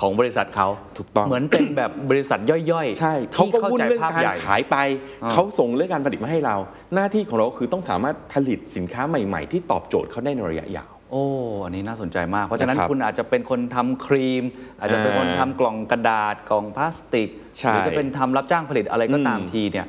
[0.00, 4.76] ของบริษัทเขาถูกต้องเหมือนเป็นแบบบริษัทย่อยๆ ใช่ที่เขาก็เขาวุ่นใจเรื่องภาพใหญ่การขายไป
[5.22, 6.56] อ่าเขาส่งเรื่องการผลิตมาให้เรา
[6.94, 11.24] หน้าที่ของเราคือต้องสามารถผลิตสินค้าใหม่ ๆ ที่ตอบโจทย์เขาได้ในระยะยาว โอ้
[11.64, 14.44] อันนี้น่าสนใจมาก เพราะฉะนั้นนะครับคุณอาจจะเป็นคนทำครีม
[14.80, 19.86] อาจจะเป็นคนทำกล่องกระดาษกล่องพลาสติกใช่หรือจะเป็นทำรับจ้างผลิตอะไรก็ตามอืมทีเนี่ย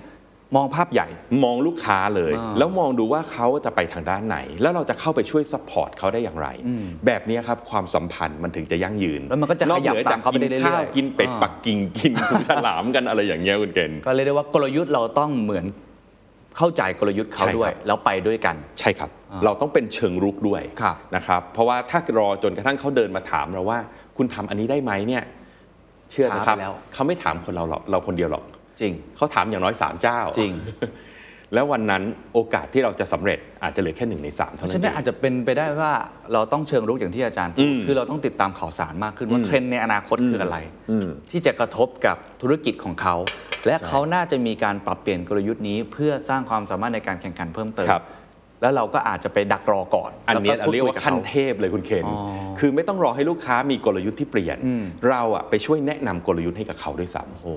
[0.56, 1.08] มองภาพใหญ่
[1.44, 6.48] มองลูกค้าเลยอ่าแล้วมองดูว่าเขาจะไปทางด้านไหน แล้วเราจะเข้าไปช่วย support เขาได้อย่างไร
[7.06, 15.66] แบบนี้ครับความสัมพันธ์มันถึงจะยั่งยืน แล้วมันก็จะนอขยับหนือตาจากมเขาไปกินได้เรื่อยๆข้าวกินเป็ดอ่าปักกิ่งกินหูฉลามกันอะไรอย่างเงี้ยคุณเกณฑ์ก็เรียกได้ว่ากลยุทธ์เราต้องเหมือน
[16.58, 23.80] เข้าใจกลยุทธ์เขาใช่ครับด้วย แล้วไปด้วยกันใช่ครับอ่าเราต้องเป็นเชิงรุกด้วยครับนะครับเพราะว่าถ้ารอจนกระทั่งเขาเดินมาถามเราว่า
[24.18, 25.24] คุณทำอันนี้ได้ไหมเนี่ย
[26.12, 28.44] เชื่อนะครับช้าไปแล้วเขาไม่ถามคนเราหรอกเราคนเดียวหรอก
[28.82, 30.54] จริงเขาถามอย่างน้อยสามเจ้าจริง
[31.54, 35.91] แล้ววันนั้นโอกาสที่เราจะสำเร็จอาจจะเหลือแค่หนึ่งในสามเพเท่าราะนั้ฉะนนั้นเองอาจจะเป็นไปได้ว่า
[36.34, 40.58] เราต้องเชิงรุกอย่างที่อาจารย์พูอืดมคือเราต้องติดตามข่าวสารมากขึ้นว่าอืมเทรนด์ในอนาคตคืออะไร
[40.91, 43.15] อืมที่จะกระทบกับธุรกิจของเขา
[43.65, 48.04] และเขาน่าจะมีการปรับเปลี่ยนกลยุทธ์นี้ เพื่อสร้างความสามารถในการแข่งขันเพิ่มเติมครับ
[48.62, 52.17] แล้วเราก็อาจจะไปดักรอก่อนอันเนี้ยแล้วเราเรียกว่าพูดคุขั้นบขเทพเลยคุณเคนอ๋อ
[52.60, 57.47] คือไม่ต้องรอให้ลูกค้ามีกลยุทธ์ที่เปลี่ยนอืมเราอะไปช่วยแนะนำกลยุทธ์ให้กับเขาด้วยซ้ำโอ้โห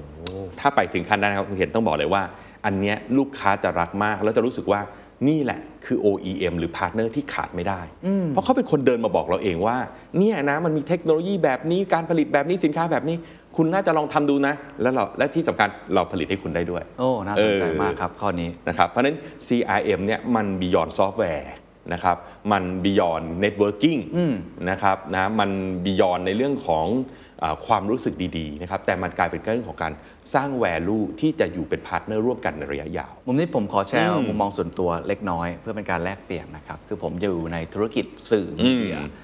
[0.60, 2.22] ถ้าไปถึงขั้นนั้นนะครับคุณเคนต้องบอกเลยว่า
[2.64, 4.80] อันเนี้ยลูกค้าจะรักมากแล้วจะรู้สึกว่า
[5.28, 7.80] นี่แหละคือ OEM หรือพาร์ทเนอร์ที่ขาดไม่ได้
[8.28, 9.76] เพราะเขาเป็นคนเดินมาบอกเราเองว่า
[10.18, 13.16] เนี่ยนะมันมีเทคโนโลยีแบบนี้การผลิตแบบนี้สินค้าแบบนี้
[13.56, 21.46] คุณน่าจะลองทำดูนะ แล้วเราและที่สำคัญเราผลิตให้คุณได้ด้วย โอ้น่าสนใจมากครับข้อนี้นะครับเพราะฉะนั้น CRM เนี่ยมัน beyond software
[21.92, 22.16] นะครับ
[22.52, 24.00] มัน beyond networking
[24.70, 25.50] นะครับนะมัน
[25.86, 26.86] beyond ในเรื่องของ
[27.42, 29.92] อาความรู้สึกดีๆนะครับแต่มันกลายเป็นเรื่องของการ
[30.34, 39.23] สร้าง value ที่จะอยู่เป็นพาร์ทเนอร์ร่วมกันในระยะยาว มุมนี้ผมขอแชร์อืมมุมมองส่วนตัวเล็กน้อย เพื่อเป็นการแลกเปลี่ยนนะครับ คือผมอยู่ในธุรกิจสื่อมีเดียอืมเ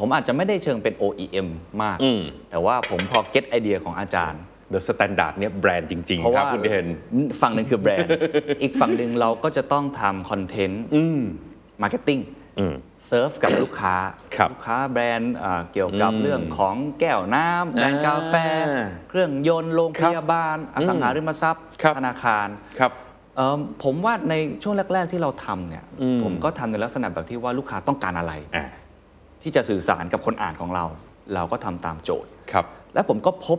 [0.00, 1.48] ผมอาจจะไม่ได้เชิงเป็น OEM
[1.82, 6.86] มากอืมแต่ว่าผมพอ get ไอเดียของอาจารย์ The Standard เนี่ยแบรนด์จริงๆ ครับเพราะๆครัว่าบคุณเคน
[7.40, 8.10] ฝั่งหนึ่งคือแบรนด์
[8.62, 11.20] อีกฝั่งหนึ่งเราก็จะต้องทำคอนเทนต์อืม
[11.82, 12.18] มาร์เก็ตติ้ง
[12.58, 12.74] อืม
[13.06, 13.94] เซิร์ฟกับลูกค้า
[14.36, 18.34] ครับลูกค้าแบรนด์อ่าเกี่ยวกับอืมเรื่องของแก้วน้ำแบรนด์กาแฟ
[18.68, 22.92] อ่าเครื่องยนต์โรงพยาบาล อสังหาริมทรัพย์ครับธนาคารครับ
[23.36, 28.66] เอิ่มผมว่าในช่วงแรก ๆ ที่เราทำเนี่ยอืมผมก็ทำในลักษณะแบบที่ว่าลูกค้าต้องการอะไรอ่า
[29.44, 30.84] ที่จะสื่อสารกับคนอ่านของเรา
[31.34, 33.58] เราก็ทำตามโจทย์ครับ และผมก็พบ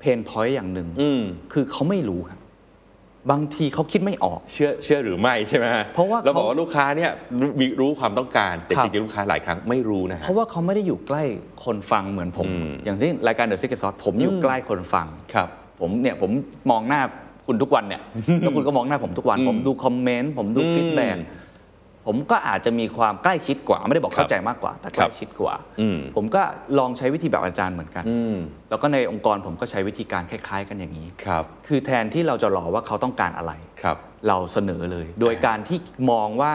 [0.00, 2.40] pain point อย่างหนึ่งอืมคือเขาไม่รู้ครับ
[3.30, 11.22] บางทีเขาคิดไม่ออก เชื่อเชื่อหรือไม่ใช่ไหมฮะเพราะว่าเราบอกเขาว่าลูกค้าเนี่ยรู้มีรู้ความต้องการ แต่ครับจริงๆลูกค้าหลายครั้งไม่รู้นะฮะเพราะว่าเขาไม่ได้อยู่ใกล้
[11.64, 15.48] คนฟังเหมือนผมอืมอย่างที่รายการ The Secret Sauce ผมอยู่อืมใกล้คนฟังครับ
[15.80, 16.30] ผมเนี่ยผม
[16.70, 17.02] มองหน้า
[17.46, 18.02] คุณทุกวันเนี่ย
[18.40, 21.16] แล้วคุณก็มองหน้าผมทุกวันอืมผมดูคอมเมนต์ผมดูอืมฟีดแบ็ก
[22.10, 26.42] ผมก็อาจจะมีความใกล้ชิดกว่าไม่ได้บอกครับเข้าใจมากกว่า แต่ใกครัล้บชิดกว่าครับอืมผมก็
[26.78, 28.36] ลองใช้วิธีแบบอาจารย์เหมือนกันอืม
[28.70, 33.96] แล้วก็ในองค์กรผมก็ใช้วิธีการคล้าย ๆ กันอย่างนี้ครับ คือแทนที่เราจะรอว่าเขาต้องการอะไรครับ
[34.28, 35.78] เราเสนอเลย โดยการที่
[36.10, 36.54] มองว่า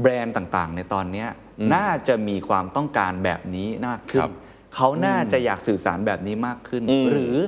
[0.00, 1.28] แบรนด์ต่างๆ ในตอนเนี้ย
[1.60, 4.32] อืมน่าจะมีความต้องการแบบนี้มากขึ้ครันบ
[4.74, 7.38] เขาน่าจะอยากสื่อสารแบบนี้มากขึ้นอืมหรือเ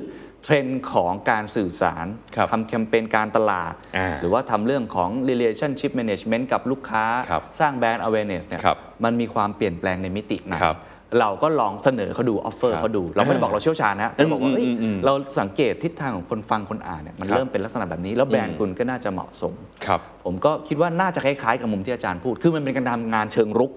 [0.49, 10.77] ทรนด์ของการสื่อสารครับทำแคมเปญการตลาดอ่าหรือว่าทำเรื่องของ relationship management กับลูกค้าครับสร้างแบรนด์ awareness เนี่ยครับมันมีความเปลี่ยนแปลงในมิติไหนครับ
[11.19, 19.53] เราก็ลองเสนอเขาดู offer ครับเขาดู เราไม่ได้บอกเราเชี่ยวชาญนะแต่บอกว่าเอ้ยอืมอืมอืมเราสังเกตทิศทางของคนฟังคนอ่านเนี่ยมันครับเริ่มเป็นลักษณะแบบนี้ แล้วแบรนด์อืมคุณก็น่าจะเหมาะสม
[19.85, 23.71] ครับผมก็คิดว่าน่าจะคล้ายๆกับมุมที่อาจารย์พูด คือมันเป็นการทำงานเชิงรุก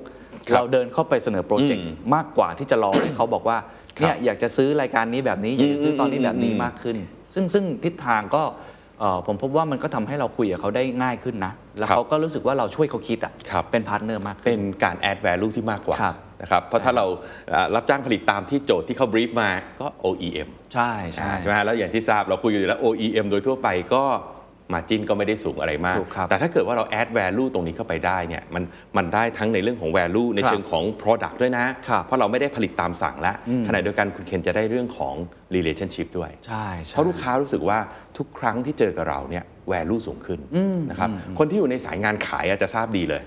[0.48, 6.96] ครับเราเดินเข้าไปเสนอโปรเจกต์อืมมากกว่าที่จะรอให้เขาบอกว่าครับ เนี่ยอยากจะซื้อรายการนี้แบบนี้อยากจะซื้อตอนนี้แบบนี้อืมมากขึ้น
[7.34, 8.42] ซึ่งซึ่งทิศทางก็
[9.00, 17.06] เอ่อผมพบว่ามันก็ทำให้เราคุยกับเขาได้ง่ายขึ้นนะ แล้วครับเขาก็รู้สึกว่าเราช่วยเขาคิดอะครับเป็นพาร์ทเนอร์มากขึ้นเป็นการ add value ที่มากกว่าครับนะครับเพราะถ้าเรา
[17.50, 19.50] เอ่อรับจ้างผลิตตามที่โจทย์ที่เขา brief มา
[19.80, 24.04] ก็ OEM ใช่ใช่อ่าใช่ไหมฮะแล้วอย่างที่ทราบเราคุยกันอยู่แล้ว OEM โดยทั่วไปก็
[24.74, 28.64] มาจินก็ไม่ได้สูงอะไรมากถูกครับแต่ถ้าเกิดว่าเรา add value ตรงนี้เข้าไปได้เนี่ยมัน
[28.96, 35.14] มันได้ทั้งในเรื่องของ value ในครับเชิงของ product ด้วยนะครับเพราะเราไม่ได้ผลิตตามสั่งแล้วอืมขณะเดียวกันคุณเคนจะได้เรื่องของ
[35.54, 37.78] relationship ด้วยใช่ใช่เพราะลูกค้ารู้สึกว่า
[38.18, 43.22] ทุกครั้งที่เจอกับเราเนี่ย value สูงขึ้นอืมนะครับอืมคนที่อยู่ในสายงานขายอาจจะทราบดีเลย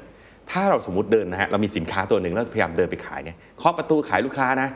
[0.52, 4.70] ถ้าเราสมมติเดินนะฮะเรามีสินค้าตัวหนึ่งแล้วพยายามเดินไปขายเนี่ยเคาะประตูขายลูกค้านะ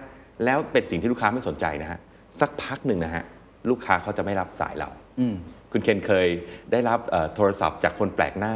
[0.45, 1.99] แล้วเป็นสิ่งที่ลูกค้าไม่สนใจนะฮะ
[2.39, 3.23] สักพักหนึ่งนะฮะ
[3.69, 5.35] ลูกค้าเขาจะไม่รับสายเราอืม
[5.71, 6.27] คุณเคนเคย
[6.71, 8.53] ได้รับเอ่อโทรศัพท์จากคนแปลกหน้า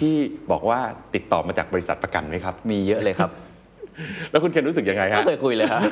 [0.00, 0.14] ที่
[0.50, 0.80] บอกว่า
[1.14, 3.32] ติดต่อมาจากบริษัทประกันไหมครับ มีเยอะเลยครับ
[4.30, 5.82] แล้วคุณเคนรู้สึกยังไงไม่ฮะเคยคุยเลยครับ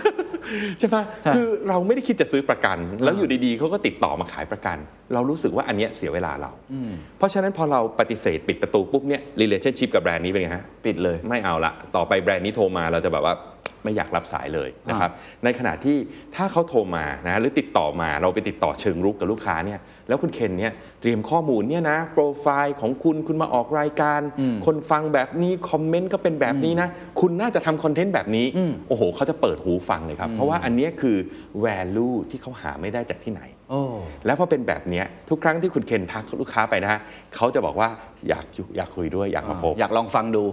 [0.79, 1.03] ใช่ปะ
[1.35, 4.79] คือเราไม่ได้คิดจะซื้อประกัน แล้วอยู่ดีๆเขาก็ติดต่อมาขายประกัน
[5.15, 6.51] เรารู้สึกว่าอันเนี้ยเสียเวลาเรา
[7.19, 13.35] เพราะฉะนั้นพอเราปฏิเสธปิดประตูปุ๊บเนี่ย relationship กับแบรนด์นี้เป็นไงฮะปิดเลยไม่เอาละต่อไปแบรนด์นี้โทรมาเราจะแบบว่า
[13.83, 15.11] ไม่อยากรับสายเลยนะครับ
[15.45, 15.97] ในขณะที่
[16.35, 24.21] ถ้าเขาโทรมานะหรือติดต่อมาเราไปติดต่อเชิงรุกกับลูกค้าเนี่ยแล้วคุณเคนเนี่ยเตรียมข้อมูลเนี่ยนะโปรไฟล์ของคุณคุณมาออกรายการ
[24.67, 26.89] คนฟังแบบนี้ คอมเมนต์ก็เป็นแบบนี้นะ
[27.21, 28.47] คุณน่าจะทำคอนเทนต์แบบนี้
[28.89, 31.17] โอ้โห เขาจะเปิดหูฟังเลยครับ เพราะว่าอันเนี้ยคือ
[31.65, 33.83] value ที่เขาหาไม่ได้จากที่ไหนโอ้
[34.27, 37.01] แล้วพอเป็นแบบเนี้ยทุกครั้งที่คุณเคนทักลูกค้าไปนะฮะ
[37.35, 37.89] เขาจะบอกว่า
[38.29, 40.45] อยากอยู่อยากคุยด้วยอยากมาพบอยากลองฟังดู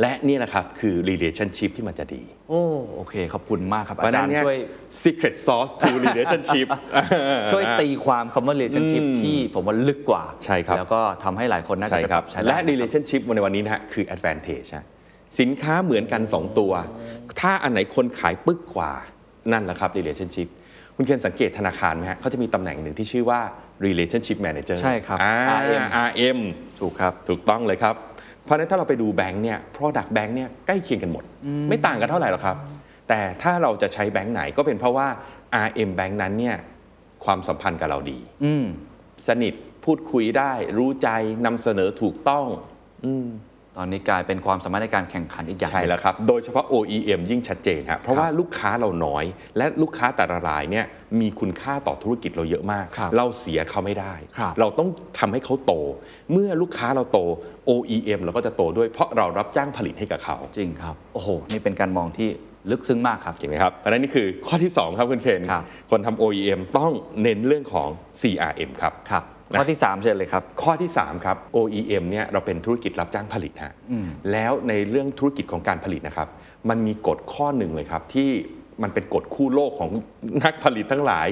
[0.00, 2.62] และนี่แหละครับคือ relationship ที่มันจะดีโอ้
[2.96, 4.58] โอเค ขอบคุณมากครับเพราะอาฉะจานั้รนย์เนี่ยช่วย
[5.02, 6.66] secret sauce to relationship
[7.52, 14.84] ช่วยตีความคำว่า relationship อืมที่ผมว่าลึกกว่า ใช่ครับ แล้วก็ทำให้หลายคนน่าจะใช่ไปคปรัรับบใช้ได้และนะครับ relationship ในวันนี้นะฮะคือ advantage ฮะ
[15.40, 16.72] สินค้าเหมือนกัน 2 ตัว
[17.40, 18.92] ถ้าอันไหนคนขายปึ๊กกว่า
[19.52, 20.48] นั่นแหละครับ relationship
[20.96, 23.40] คุณเคนสังเกตธนาคารไหมฮะเขาจะมีตำแหน่งหนึ่งที่ชื่อว่า
[23.86, 25.34] relationship manager ใช่ครับอ่า
[25.72, 26.38] RM RM
[26.80, 27.94] ถูกครับ ถูกต้องเลยครับ
[28.48, 31.24] เพราะฉะนั้นถ้าเราไปดูแบงค์เนี่ย product แบงค์เนี่ยใกล้เคียงกันหมด
[31.68, 32.56] ไม่ต่างกันเท่าไหร่หรอกครับ
[33.08, 35.08] แต่ถ้าเราจะใช้แบงค์ไหนก็เป็นเพราะว่า
[35.66, 36.56] RM แบงค์นั้นเนี่ย
[37.24, 38.66] ความสัมพันธ์กับเราดีอืม
[39.28, 41.08] สนิทพูดคุยได้รู้ใจ
[41.46, 42.46] นำเสนอถูกต้อง
[43.78, 49.24] ตอนนี้กลายเป็นความสามารถในการแข่งขันอีกอย่างหใช่นึ่ง แล้วครับ โดยเฉพาะ OEM ยิ่งชัดเจนครับเพราะครับว่าลูกค้าเราน้อย
[49.56, 50.84] และลูกค้าแต่ละรายเนี่ย
[51.20, 54.88] มีคุณค่าต่อธุรกิจเราเยอะมาก ครับเราเสียเขาไม่ได้ ครับเราต้อง
[55.18, 55.74] ทำให้เขาโต
[56.32, 57.18] เมื่อลูกค้าเราโต
[57.68, 62.28] OEM เราก็จะโตด้วยเพราะเรารับจ้างผลิตให้กับเขาจริงครับ โอ้โห นี่เป็นการมองที่
[62.70, 67.88] ลึกซึ้งมากครับเก่งไหมครับเพราะฉะนั้นนี่คือข้อที่ 2 ครับคุณเคนครับ คนทำ OEM ต้องเน้นเรื่องของ
[68.20, 73.74] CRM ครับ ครับนะ ข้อที่ 3 เชิญเลยครับ ข้อที่ 3 ครับ OEM เนี่ยเราเป็นธุรกิจรับจ้างผลิตฮะ
[74.32, 76.28] แล้วในเรื่องธุรกิจของการผลิตนะครับ
[76.68, 78.30] มันมีกฎข้อหนึ่งเลยครับ ที่
[78.82, 79.90] มันเป็นกฎคู่โลกของ
[80.44, 81.28] นักผลิตทั้งหลาย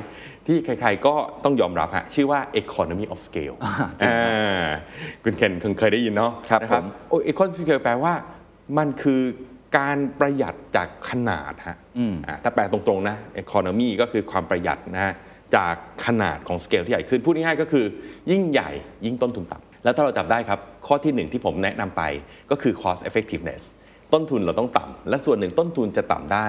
[0.47, 3.57] ที่ใครๆก็ต้องยอมรับฮะชื่อว่า economy of scale
[4.05, 4.69] อ่า
[5.23, 8.15] คุณเคนคงเคยได้ยินเนาะครับนะผมโอ้ economy of scale แปลว่า
[8.79, 9.21] มันคือ
[9.79, 15.15] การประหยัดจากขนาดฮะอืมอ่าถ้าแปลตรงๆนะ economy ก็คือความประหยัดนะฮะ
[15.57, 15.75] จาก
[16.07, 17.85] ขนาดของสเกลที่ใหญ่ขึ้น พูดง่ายๆก็คือ
[18.31, 18.71] ยิ่งใหญ่
[19.05, 22.03] ยิ่งต้นทุนต่ำแล้วถ้าเราจับได้ครับ ข้อที่หนึ่งที่ผมแนะนำไป
[22.51, 23.63] ก็คือ cost effectiveness
[24.13, 26.47] ต้นทุนเราต้องต่ำและส่วนหนึ่งต้นทุนจะต่ำได้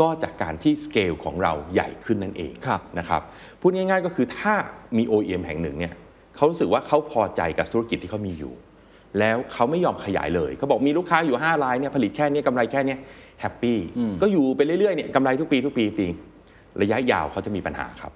[0.00, 3.22] ก็จากการที่สเกลของเราใหญ่ขึ้นนั่นเองครับนะครับ
[3.60, 4.54] พูดง่ายๆก็คือถ้า
[4.96, 5.94] มี OEM แห่งหนึ่งเนี่ย
[6.36, 8.54] เขารู้สึกว่าเขาพอใจกับธุรกิจที่เขามีอยู่
[9.18, 12.98] แล้วเขาไม่ยอมขยายเลยเขาบอกมีลูกค้าอยู่5รายเนี่ยผลิตแค่เนี้ยกำไรแค่เนี้ย
[13.40, 13.78] แฮปปี้
[14.22, 16.06] ก็อยู่ไปเรื่อยๆเนี่ยกำไรทุกปีทุกปีปี
[16.82, 18.12] ระยะยาวเขาจะมีปัญหาครับ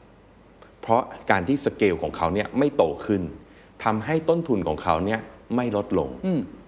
[0.85, 3.23] เพราะการที่สเกลของเขาเนี่ยไม่โตขึ้น
[3.85, 5.21] ทำให้ต้นทุนของเขาเนี่ย
[5.57, 6.11] ไม่ลดลง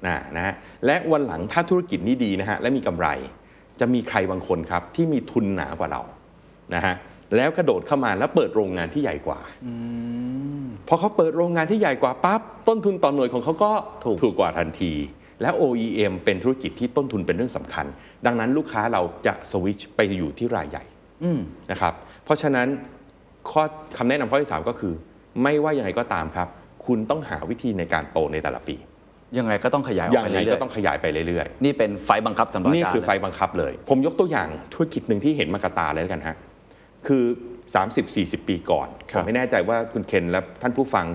[0.06, 0.54] นะนะฮะ
[0.86, 3.08] และวันหลังถ้าธุรกิจนี้ดีนะฮะและมีกำไร
[3.80, 6.02] จะมีใครบางคนครับที่มีทุนหนากว่าเรา
[6.74, 6.94] นะฮะ
[7.36, 9.40] แล้วกระโดดเข้ามาแล้วเปิดโรงงานที่ใหญ่กว่า
[10.88, 13.72] พอเขาเปิดโรงงานที่ใหญ่กว่าปั๊บต้นทุนต่อหน่วยของเขาก็
[14.04, 14.92] ถูกถูกกว่าทันที
[15.42, 17.86] แล้ว OEM เป็นธุรกิจที่ต้นทุนเป็นเรื่องสำคัญ
[18.26, 20.84] ดังนั้นลูกค้าเราจะสวิตชไปอยู่ที่รายใหญ่
[21.24, 22.68] อืมนะครับเพราะฉะนั้น
[23.52, 23.62] ข้อ
[23.96, 24.94] คำแนะนำข้อที่ 3 ก็คือ
[25.42, 26.48] ไม่ว่ายังไงก็ตามครับ
[26.86, 28.76] คุณต้องหาวิธีในการโตในแต่ละปี
[29.38, 36.36] ยังไงก็ต้องขยายออยักงไปไงเรื่ก็อยต้องขยายไปเรื่อยๆ นี่เป็นไฟบังคับสำหรับๆอานี่จารย์คือไฟเลยบังคับเลย ผมยกตัวอย่างธุรกิจหนึ่งที่เห็นมากระตาเลยแล้วกันฮะ
[37.06, 37.22] คือ
[37.84, 41.06] 30-40 ปีก่อนคผรับมไม่แน่ใจว่าคุณเคนและท่านผู้ฟัง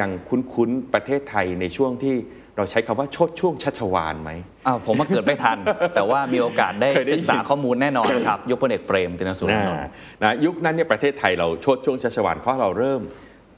[0.00, 2.14] ยังคุ้นๆ ประเทศไทยในช่วงที่
[2.56, 4.30] เราใช้คำว่าโชดช่วงชัชวานไหม
[4.66, 5.58] อ้าวผมมาเกิดไม่ทัน
[5.94, 9.90] แต่ว่ามีโอกาสได้เคยได้ยินศึกษาข้อมูลแน่นอนครับยกพลเอกเปรมตินสุรานนท์นะ
[10.22, 13.02] นะยุคนั้นเนี่ยประเทศไทยเราโชดช่วงชัชวานเพราะเราเริ่ม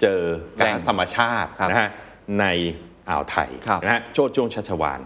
[0.00, 0.20] เจอ
[0.56, 1.90] แหล่ก๊างซธรรมชาติครับนะฮะ
[2.40, 2.44] ใน
[3.08, 5.00] อ่าวไทยครับนะฮะโชดช่วงชัชวาน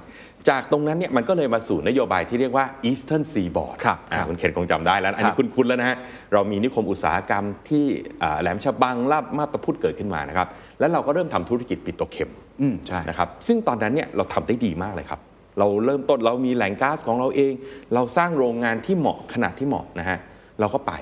[0.51, 5.97] จากตรงนั้นเนี่ยมันก็เลยมาสู่นโยบายที่เรียกว่า Eastern Seaboard ครับอ่าครับคุณเคนคงจำได้แล้ว อันครันี้บคุ้นๆแล้วนะฮะ
[6.33, 7.85] เรามีนิคมอุตสาหกรรมที่
[8.23, 10.49] อ่าแหลมฉบังลาดมาบตะพุดเกิดขึ้นมานะครับ
[10.81, 15.21] แล้วเราก็เริ่มทำธุรกิจปิโตรเคม อืมใช่นะครับซึ่งตอนนั้นเนี่ยเราทำได้ดีมากเลยครับ
[15.59, 17.53] เราเริ่มต้นเรามีแหล่งก๊าซของเราเอง
[17.95, 20.19] เราสร้างโรงงานที่เหมาะขนาดที่เหมาะนะฮะ
[20.61, 20.95] เราก็ไป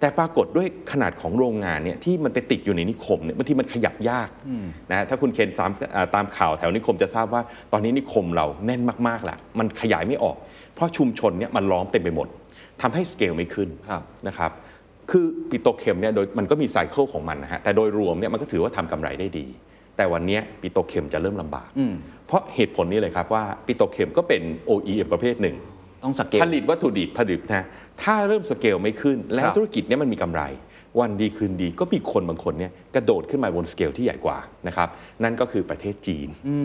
[0.00, 4.28] แต่ปรากฏด้วยขนาดของโรงงานเนี่ยที่มันไปติดอยู่ในนิคมเนี่ยบางทีมันขยับยาก
[4.90, 10.36] นะถ้าคุณเคนตามอ่าตามข่าวแถวนิคมจะทราบว่าตอนนี้นิคมเราแน่นมากๆแหละมันขยายไม่ออก
[10.74, 12.28] เพราะชุมชนเนี่ยมันล้อมเต็มไปหมด
[12.82, 14.50] ทำให้สเกลไม่ขึ้นครับนะครับ
[15.10, 19.46] คือปิโตรเคมเนี่ยโดยมันก็มี cycle ของมันนะฮะแต่โดยรวมเนี่ยมันก็ถือว่าทำกำไรได้ดี
[19.96, 21.94] แต่วันเนี้ยปิโตรเคมจะเริ่มลำบากอืม
[22.26, 25.56] เพราะเหตุผลนี้เลยครับว่าปิโตรเคมก็เป็น OEM ประเภทหนึ่ง
[26.04, 27.64] ต้องสเกล ผลิตวัตถุดิบผลิตนะ
[28.02, 30.42] ถ้าเริ่มสเกลไม่ขึ้น แล้วครับธุรกิจเนี้ยมันมีกำไร
[31.00, 34.88] วันดีคืนดีก็มีคนบางคนเนี่ยกระโดดขึ้นมาบนสเกลที่ใหญ่กว่านะครับ
[35.22, 36.56] นั่นก็คือประเทศจีน อื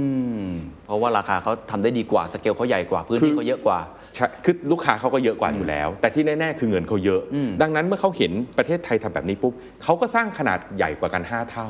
[0.46, 0.48] ม
[0.86, 3.80] เพราะว่าราคาเขาทำได้ดีกว่าสเกลเขาใหญ่กว่าพื้นที่คือเขาเยอะกว่า
[4.16, 11.70] ใช่คือลูกค้าเขาก็เยอะกว่าอยู่แล้ว แต่ที่แน่ ๆ คือเงินเขาเยอะอืมดังนั้นเมื่อเขาเห็นประเทศไทยทำแบบนี้ปุ๊บเขาก็สร้างขนาดใหญ่กว่ากัน 5 เท่า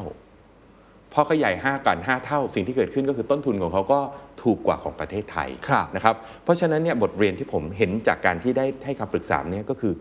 [1.13, 3.99] พอเขาใหญ่5กัน 5 เท่า สิ่งที่เกิดขึ้นก็คือต้นทุนของเขาก็
[4.43, 9.93] ถูกกว่าของประเทศไทยครับนะครับ เพราะฉะนั้นเนี่ยบทเรียนที่ผมเห็นจากการที่ได้ให้คำปรึกษาเนี่ยก็คือ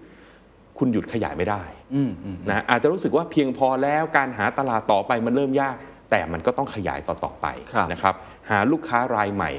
[0.79, 1.63] คุณหยุดขยายไม่ได้
[1.95, 5.75] อืมอืมนะอาจจะรู้สึกว่าเพียงพอแล้วการหาตลาดต่อไปมันเริ่มยาก
[6.11, 8.15] แต่มันก็ต้องขยายต่อต่อๆไปครับนะครับ
[8.51, 9.51] หาลูกค้ารายใหม่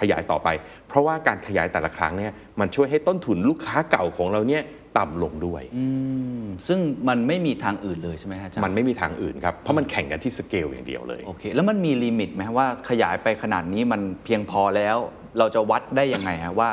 [0.00, 0.48] ขยายต่อไป
[0.88, 4.62] เพราะว่าการขยายแต่ละครั้งเนี่ยมันช่วยให้ต้นทุนลูกค้าเก่าของเราเนี่ย
[4.98, 5.84] ต่ำลงด้วยอื
[6.42, 14.96] มซึ่งมันไม่มีทางอื่นเลยใช่ไหมฮะอาจารย์มันไม่มีทางอื่นครับ เพราะมันแข่งกันที่สเกลอย่างเดียวเลย โอเค แล้วมันมีลิมิตไหมว่าขยายไปขนาดนี้มันเพียงพอแล้ว
[15.38, 16.68] เราจะวัดได้ยังไงฮะว่า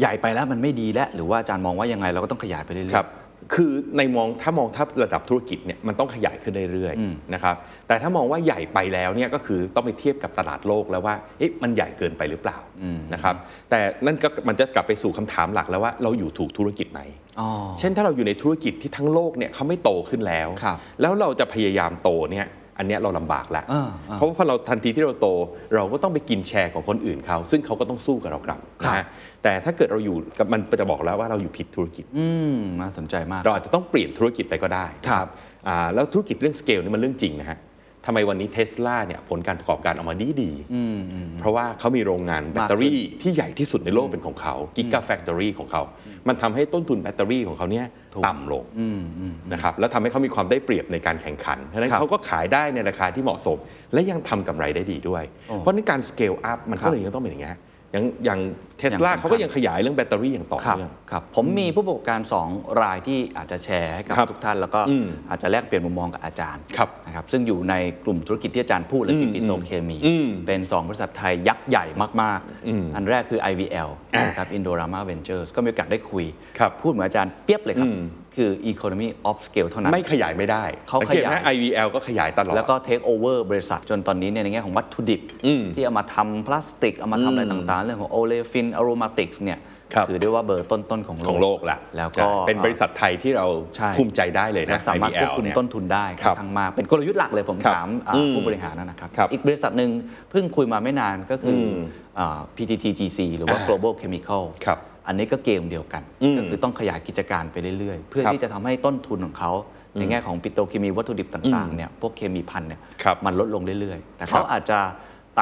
[0.00, 3.08] ใหญ่ไปแล้วมันไม่ดีแล้ว หรือว่าอาจารย์มองว่ายังไงเราก็ต้องขยายไปเรื่อยๆ ครับ
[3.54, 7.56] คือในมองถ้ามองถ้าระดับธุรกิจเนี่ยมันต้องขยายขึ้นเรื่อยๆอืมนะครับ
[7.88, 13.34] แต่ถ้ามองว่าใหญ่ไปแล้วเนี่ยก็คือต้องไปเทียบกับตลาดโลกแล้วว่าเอ๊ะมันใหญ่เกินไปหรือเปล่าอืมนะครับ
[13.70, 17.00] แต่นั่นก็มันจะกลับไปสู่คำถามหลักแล้วว่าเราอยู่ถูกธุรกิจไหม
[17.40, 22.46] อ๋อเช่นถ้าเราอยู่ในธุรกิจที่ทั้งโลกเนี่ยเขาไม่โตขึ้นแล้วครับแล้วเราจะพยายามโตเนี่ย
[22.78, 25.28] อันเนี้ยเราลำบากแล้วอ่าอ่าเพราะว่าพอเราทันทีที่เราโต
[25.74, 29.04] เราก็ต้องไปกินแชร์ของคนอื่นเขา ซึ่งเขาก็ต้องสู้กับเรากลับครับนะฮะ
[29.42, 35.28] แต่ถ้าเกิดเราอยู่กับมันจะบอกแล้วว่าเราอยู่ผิดธุรกิจอืมน่าสนใจมาก เราอาจจะต้องเปลี่ยนธุรกิจไปก็ได้นะครับ
[35.68, 37.58] อ่าแล้วธุรกิจเรื่องสเกลนี่มันเรื่องจริงนะฮะ
[38.06, 45.82] ทำไมวันนี้เทสลาเนี่ยผลการประกอบการออกมาดีดีๆอืมอืมเพราะว่าเขามีโรงงานแบตเตอรี่ที่ใหญ่ที่สุดในโลกเป็นของเขา Gigafactory ของเขา
[46.28, 53.58] มันทำให้ต้นทุนแบตเตอรี่ของเขาเนี่ยถูกต่ำลงอืมอืมนะครับแล้วทำให้เขามีความได้เปรียบในการแข่งขันเพราะฉะนั้นครับเขาก็ขายได้ในราคาที่เหมาะสม
[53.92, 57.56] และยังทำกำไรได้ดีด้วยโอ้เพราะในการ scale up ครับมันก็เลยยังต้องเป็นอย่างเนี้ย
[57.92, 58.40] อย่างอย่าง
[58.78, 62.20] เทสลาอย่างสำคัญเขาก็ยังขยายเรื่องแบตเตอรี่อย่างต่อเนื่องครับครับผมมีผู้ประกอบการ
[62.50, 71.84] 2 รายที่อาจจะแชร์ให้กับครับทุกท่าน แล้วก็อืมอาจจะแลกเปลี่ยนมุมมองกับอาจารย์ครับนะครับซึ่งอยู่ในกลุ่มธุรกิจที่อาจารย์พูดเลยคือมปิโตรเคมีอืมเป็น 2 บริษัทไทยยักษ์ใหญ่
[72.22, 76.24] มากอืมๆอันแรกคือ IVL อ่านนะครับ Indorama Ventures ก็มีโอกาสได้คุย
[76.58, 78.00] ครับพูดเหมือนอาจารย์เปรียบเลยครับอืม
[78.36, 88.66] คือ Economy of Scale เท่านั้น ไม่ขยายไม่ได้เขาสังกตไหมขยาย IVL ก็ขยายตลอด แล้วก็ take over บริษัทจนตอนนี้เนี่ยในแง่ของวัตถุดิบอืมที่เอามาทำพลาสติก เอามาทำอะไรต่างๆ เรื่องของ olefin
[88.80, 89.60] aromatics เนี่ย
[89.94, 99.90] ครับถือได้ว่าเบอร์ต้นๆของโลกของโลกละแล้วก็ใช่เป็นบริษัทไทยที่เราใช่ภูมิใจได้เลยและนะสามารถควบ IVL คุมเนี่ยต้นทุนได้ครับค่อนข้างมากเป็นกลยุทธ์หลักเลยผมครับถามอ่าอืมผู้บริหารนะครับครับ อีกบริษัทหนึ่ง
[100.30, 101.76] เพิ่งคุยมาไม่นานก็คืออม
[102.18, 109.52] อ่า PTTGC หรือว่าอ่า Global Chemical ครับ อันนี้ก็เกมเดียวกัน อืมก็คือต้องขยายกิจการไปเรื่อยๆ เพื่อครับที่จะทำให้ต้นทุนของเขา
[109.98, 114.78] ในแง่ของปิโตรเคมีวัตถุดิบต่างๆเนี่ยพวกเคมีพันเนี่ยครับมันลดลงเรื่อยๆ แต่ครัเขาบอาจจะ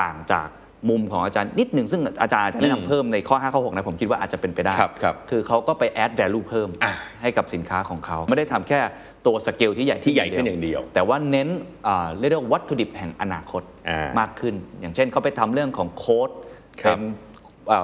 [0.00, 0.48] ต่างจาก
[0.90, 6.92] มุมของอาจารย์นิดหนึ่งซึ่งอาจารย์อาจจะแนะอืมนำเพิ่มในข้อ 5 ข้อ 6 นะ ผมคิดว่าอาจจะเป็นไปได้ ครับครับคือเขาก็ไป add value เพิ่มอะ
[7.22, 8.80] ให้กับสินค้าของเขาไม่ได้ทำแค่
[9.26, 11.48] ตัวสเกลที่ใหญ่ที่ใหญ่ขึ้นอย่างเดียวแต่ว่าเน้น
[11.86, 16.30] อ่าเรียกได้ว่าวัตถุดิบแห่งอนาคตอ่าม มากขึ้น อย่างเช่นเขาไปทำเรื่องของโค้ด
[16.82, 17.33] ครัเป็บนอ่า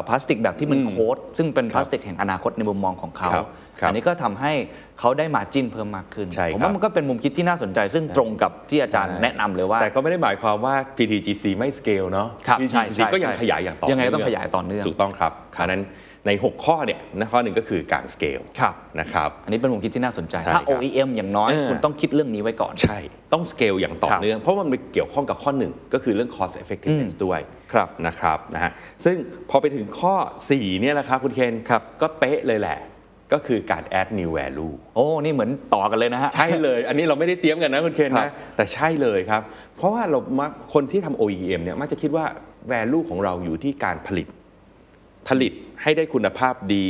[0.08, 3.46] พลาสติกแบบที่มันอืมโค้ดซึ่งเป็นครับพลาสติกแห่งอนาคตในมุมมองของเขาครับ
[3.80, 4.52] ครับอันนี้ก็ทำให้
[4.98, 15.82] เขาได้มาจิ้นเพิ่มมากขึ้นใช่ผมครับว่ามันก็เป็นมุมคิดที่น่าสนใจ ซึ่งตรงกับที่อาจารย์แนะนำเลยว่า แต่ก็ไม่ได้หมายความว่า PTGC ไม่สเกลเนาะครับใช่ PTGC ใช่ก็ยังใช่ขยายอย่างต่อเนื่ยังไงต้องขยายต่อเนื่องถูกต้องครับเพราะฉะนั้น
[16.26, 22.98] ใน 6 ข้อเนี่ยนะข้อหนึ่งก็คือการสเกลครับนะครับอันนี้เป็นมุมคิดที่น่าสนใจใช่ถ้าครับ OEM อย่างน้อยเออคุณต้องคิดเรื่องนี้ไว้ก่อน ใช่
[23.32, 27.40] ต้องสเกลอย่างต่อครับเนื่อง เพราะว่ามันเกี่ยวข้องกับข้อหนึ่งก็คือเรื่อง cost effectiveness ด้วย
[27.72, 28.72] ครับนะครับนะฮะ
[29.04, 29.16] ซึ่ง
[29.50, 30.14] พอไปถึงข้อ
[30.48, 32.78] 4 เนี่ยแหละครับคุณเคนครับก็เป๊ะเลยแหละ
[33.32, 39.42] ก็คือการ add new value โอ้ นี่เหมือนต่อกันเลยนะฮะ ใช่เลย อันนี้เราไม่ได้เตรียมกันนะคุณเคนครันะบแต่ใช่เลยครับ
[39.76, 42.24] เพราะว่าเรามักคนที่ทำ OEM เนี่ยมักจะคิดว่า
[42.72, 44.26] value ของเราอยู่ที่การผลิต
[45.28, 45.52] ผลิต
[45.82, 46.86] ให้ได้คุณภาพดี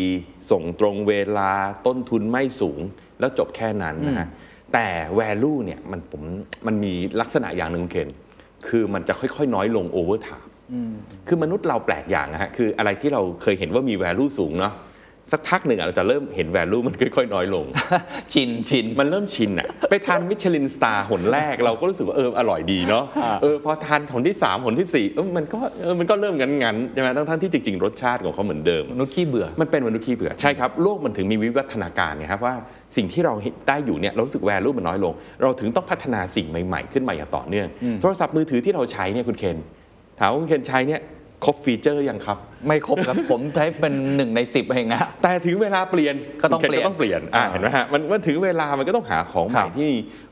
[0.51, 1.53] ส่งตรงเวลา
[1.87, 2.81] ต้นทุนไม่สูง
[3.21, 4.29] แล้วจบแค่นั้นนะฮะ
[4.73, 4.87] แต่
[5.19, 6.23] value เนี่ยมันผม
[6.67, 8.09] มันมีลักษณะอย่างหนึ่งคุณเคน
[8.69, 10.47] คือมันจะค่อยๆ น้อยลง over time
[11.29, 14.75] คือมนุษย์เราแปลกอย่างนะฮะคืออะไรที่เราเคยเห็นว่ามี value สูงเนาะ
[15.33, 17.65] สักพักหนึ่งอะเราจะเริ่มเห็น value มันค่อยๆ น้อยลง
[18.33, 32.55] ชินชินมันเริ่มชินอะไปทานมิชลินสตาร์หนแรกเราก็รู้สึกว่าเอออร่อยดีเนาะอ่าเออพอทานหนที่3ามหนที่ 4 เออมันก็เออมันก็เริ่มงันๆใช่ไหมทั้งๆที่จริงๆ รสชาติของเขาเหมือนเดิมมนุษย์ขี้เบื่อมันเป็นมนุษย์ขี้เบื่อใช่ครับโลกมันถึงมีวิวัฒนาการไงครับว่า
[32.97, 35.13] สิ่งที่เราเห็นได้อยู่เนี่ยเรารู้สึกแวลูมันน้อยลง
[35.43, 37.69] เราถึงต้องพัฒนาสิ่งใหม่ ๆ ขึ้นมาอย่างต่อเนื่อง
[38.01, 39.57] โทรศัพท์มือถือที่เราใช้เนี่ยคุณเคน
[40.19, 41.01] ถามว่าคุณเคนใช้เนี่ย
[41.45, 49.91] ครบฟีเจอร์ยังครับ ไม่ครบครับ ผมใช้เป็นหนึ่งในสิบเองนะแต่ถึงเวลาเปลี่ยนก็ต้องคุณคนเปลี่ยนก็ต้องเปลี่ยนอ่าอ่าเห็นไหมฮะมันมันถึงเวลามันก็ต้องหาของใหครัม่บที่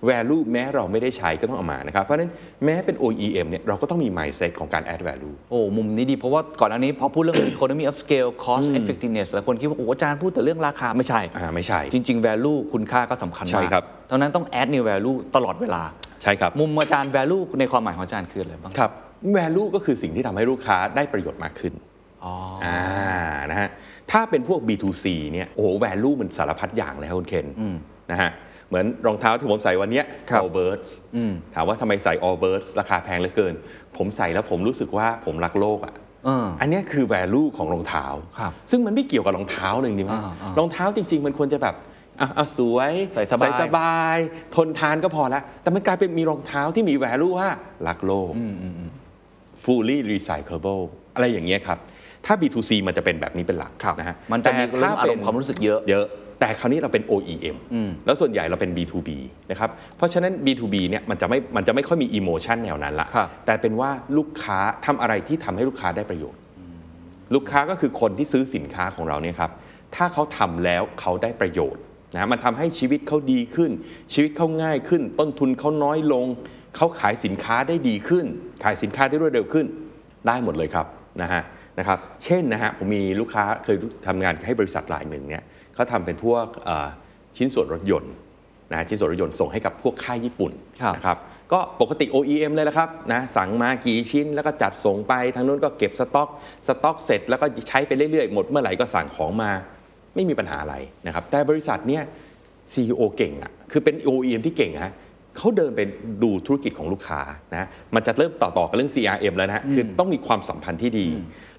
[0.09, 2.31] value แม้เราไม่ได้ใช้ก็ต้องเอามานะครับ เพราะฉะนั้น
[2.65, 12.27] แม้เป็น OEM เนี่ยเราก็ต้องมี mindset ของการ add value โอ้มุมนี้ดีเพราะว่าก่อนอันนี้พอพูดเรื่อง economy of scale cost effectiveness หลายคนคิดว่าโอ้อาจารย์พูดแต่เรื่องราคาไม่ใช่อ่าไม่ใช่ จริง ๆ
[12.27, 15.83] value คุณค่าก็สำคัญใช่มากครับเท่านั้นต้อง add new value ตลอดเวลา
[16.23, 18.93] ใช่ครับมุมอาจารย์ value ในความหมายของอาจารย์คืออะไรบ้างครับ
[19.37, 21.75] value ก็คือสิ่งที่ทำให้ลูกค้าได้ประโยชน์มากขึ้น
[22.25, 22.81] อ๋ออ่า
[23.51, 23.69] นะฮะ
[24.11, 27.47] ถ้าเป็นพวก B2C เนี่ยโอ้โห value มันสารพัดอย่างเลยครับคุณเคน
[28.11, 28.31] นะฮะ
[28.69, 33.55] เหมือนรองเท้าที่ผมใส่วันเนี้ย ครับ Allbirds อืม ถามว่าทำไมใส่ Allbirds ราคาแพงเหลือเกิน
[33.97, 35.95] ผมใส่แล้วผมรู้สึกว่าผมรักโลกอะ
[36.25, 38.07] เออ อันเนี้ยคือ value ของรองเท้า
[38.39, 41.75] ครับซึ่งมันไม่เกี่ยวกับรองเท้าเลยจริงไหมอ่าอ่ารองเท้าจริง ๆ มันควรจะแบบ
[42.21, 44.19] อะอะสวยใส่สบายสบาย
[44.55, 47.49] ทนทานก็พอแล้วแต่มันกลายเป็นมีรองเท้าที่มี value ว่า
[47.89, 48.33] รักโลก
[49.65, 50.83] fully recyclable
[51.15, 51.79] อะไรอย่างเงี้ยครับ
[52.27, 56.07] ถ้า B2C มันจะเป็นแบบนี้เป็นหลักครับนะฮะมันจะมีแต่เรื่องถ้อารมป็ณ์นความรู้สึกเยอะเยอะ
[56.41, 57.57] แต่คราวนี้เราเป็น OEM
[58.07, 59.09] แล้วส่วนใหญ่เราเป็น B2B
[59.51, 66.41] นะครับเพราะฉะนั้น B2B เนี่ยมันจะไม่มันจะไม่ค่อยมี emotion แนวนั้นละครับแต่เป็นว่าลูกค้าทำอะไรที่ทำให้ลูกค้าได้ประโยชน์
[67.35, 69.51] ลูกค้าก็คือคนที่ซื้อสินค้าของเราเนี่ยครับ
[69.95, 71.83] ถ้าเขาทำแล้วเขาได้ประโยชน์
[72.15, 73.71] นะมันทำให้ชีวิตเขาดีขึ้น
[74.13, 76.27] ชีวิตเขาง่ายขึ้น ต้นทุนเขาน้อยลง
[76.79, 78.27] เขาขายสินค้าได้ดีขึ้น
[78.65, 79.67] ขายสินค้าได้รวดเร็วขึ้น
[80.27, 80.87] ได้หมดเลยครับ
[81.23, 81.43] นะฮะ
[81.79, 83.77] นะครับเช่นนะฮะผมมีลูกค้าเคย
[84.07, 85.43] ทำงานให้บริษัทรายหนึ่งเนี่ย
[85.75, 86.89] เขาทำเป็นพวกเอ่อ
[87.37, 88.13] ชิ้นส่วนรถยนต์
[88.73, 90.53] นะชิ้นส่วนรถยนต์ส่งให้กับพวกค่ายญี่ปุ่น
[90.83, 91.17] ครับนะครับ
[91.53, 96.29] ก็ปกติ OEM เลยละครับนะสั่งมากี่ชิ้นแล้วก็จัดส่งไปทางนู้นก็เก็บสต็อก
[96.69, 99.51] สต็อกเสร็จแล้วก็ใช้ไปเรื่อยๆ หมดเมื่อไหร่ก็สั่งของมา
[100.15, 100.77] ไม่มีปัญหาอะไร
[101.07, 102.03] นะครับแต่บริษัทเนี่ย
[102.73, 104.93] CEO เก่งอะคือเป็น OEM ที่เก่งฮะ
[105.39, 105.81] เขาเดินไป
[106.23, 107.21] ดูธุรกิจของลูกค้า
[107.53, 111.09] นะมันจะเริ่มต่อๆกับเรื่อง CRM แล้วนะฮะคือต้องมีความสัมพันธ์ที่ดี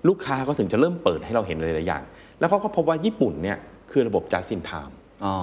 [0.07, 2.03] ลูกค้าก็ถึงจะเริ่มเปิดให้เราเห็นหลายๆอย่าง
[2.39, 3.57] แล้วเขาก็พบว่าญี่ปุ่นเนี่ย
[3.91, 4.93] คือระบบ just in time
[5.25, 5.35] อ๋อ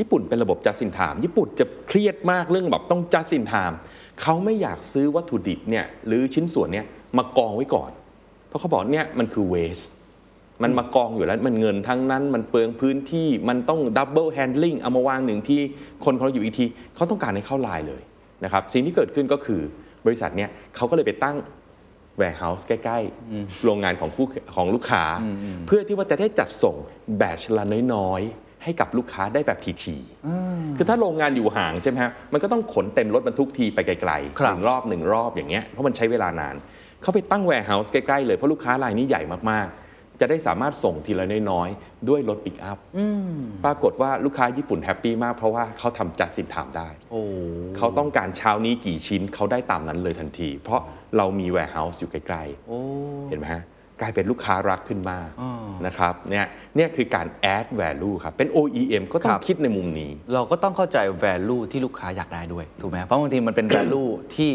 [0.00, 3.74] ญี่ปุ่นเป็นระบบ just in time ญี่ปุ่นจะเครียดมากเรื่องแบบต้อง just in time
[4.22, 7.90] เขาไม่อยากซื้อวัตถุดิบเนี่ยหรือชิ้นส่วนเนี่ยมากองไว้ก่อน
[8.48, 9.86] เพราะเขาบอกเนี่ยมันคือ waste
[10.62, 15.60] มันมากองอยู่แล้วมันเงินทั้งนั้นมันเปลืองพื้นที่มันต้อง double handling เอามาวางหนึ่งที่
[16.04, 18.02] คนเขาอยู่อีกทีเขาต้องการให้เข้าลายเลย
[18.44, 19.60] นะครับสิ่งที่เกิดขึ้นก็คือ
[20.06, 21.36] บริษัทเนี่ยเขาก็เลยไปตั้ง
[22.20, 22.98] warehouse ใกล้
[23.30, 24.26] ๆ โรงงานของผู้
[24.56, 25.04] ของลูกค้า
[25.66, 26.76] เพื่อที่ว่าจะได้จัดส่ง
[27.18, 36.54] batch ละน้อย ๆ ให้กับลูกค้าได้แบบถี่ๆคือถ้าโรงงานอยู่ห่างใช่ไหมฮะมันก็ต้องขนเต็มรถบรรทุกทีไปไกลๆครับหนึ่งรอบหนึ่งรอบอย่างเงี้ยเพราะมันใช้เวลานาน
[37.02, 39.81] เขาไปตั้ง warehouse ใกล้ ๆ เลยเพราะลูกค้ารายนี้ใหญ่มากๆ
[40.20, 42.78] จะได้สามารถส่งทีละน้อยๆ ด้วยรถปิกอัพ
[43.64, 47.22] ปรากฏว่าลูกค้าญี่ปุ่น happy มากเพราะว่าเขาทำ just in time ได้โอ้
[47.76, 50.80] เขาต้องการเช้านี้กี่ชิ้นเขาได้ตามนั้นเลยทันที เพราะ
[51.16, 52.78] เรามี warehouse อยู่ใกล้ๆโอ้
[53.30, 53.64] เห็นไหมฮะ
[54.00, 55.28] กลายเป็นลูกค้ารักขึ้นมาก
[55.86, 56.46] นะครับเนี่ย
[56.76, 64.52] เนี่ยคือการ add value ครับ เป็น OEM ก็ต้อครังบคิดในมุมนี้ เราก็ต้องเข้าใจ value ที่ลูกค้าอยากได้ด้วย ถูกไหมเพราะบางทีมันเป็น value ที่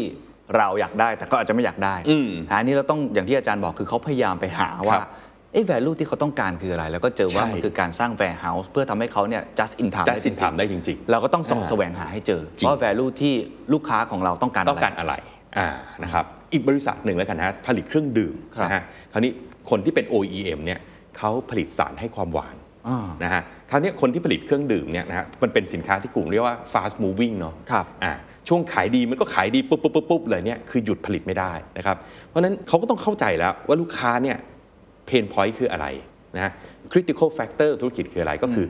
[0.56, 5.08] เราอยากได้แต่ก็อาจจะไม่อยากได้อืมอันนี้เราต้องอย่างที่อาจารย์บอกคือเขาพยายามไปหาว่าครับ
[5.52, 13.34] เอ้ value ที่เขาต้องการคืออะไร แล้วก็เจอว่าใช่มันคือการสร้าง warehouse เพื่อทำให้เขาเนี่ย just in time จะได้สินจริงทำได้จริง ๆ เราก็ต้องส่องอ่าแสวงหาให้เจอจริงว่า value ที่
[13.72, 15.14] ลูกค้าของเราต้องการต้องการอะไร
[15.58, 15.68] อ่า
[16.02, 18.82] นะครับอีกบริษัทหนึ่งแล้วกันนะผลิตเครื่องดื่มครับนะฮะ
[19.12, 19.32] คราวนี้
[19.70, 20.80] คนที่เป็น OEM เนี่ย
[21.18, 22.56] เขาผลิตสารให้ความหวาน
[22.88, 28.12] อ่านะฮะคราวนี้คนที่ผลิตเครื่องดื่มเนี่ยนะฮะมันเป็นสินค้าที่กลุ่มเรียกว่า fast moving เนาะครับอ่า
[28.48, 31.96] ช่วงขายดีมันก็ขายดีปุ๊บปุ๊บปุ๊บปุ๊บเลยเนี่ยคือหยุดผลิตไม่ได้นะครับ
[32.28, 34.36] เพราะฉะนั้นเขาก็ต้องเข้าใจแล้วว่าลูกค้าเนี่ย
[35.08, 35.86] เพนพอยต์คืออะไร
[36.36, 36.52] นะฮะ
[36.92, 38.68] critical factor ธุรกิจคืออะไรก็คืออ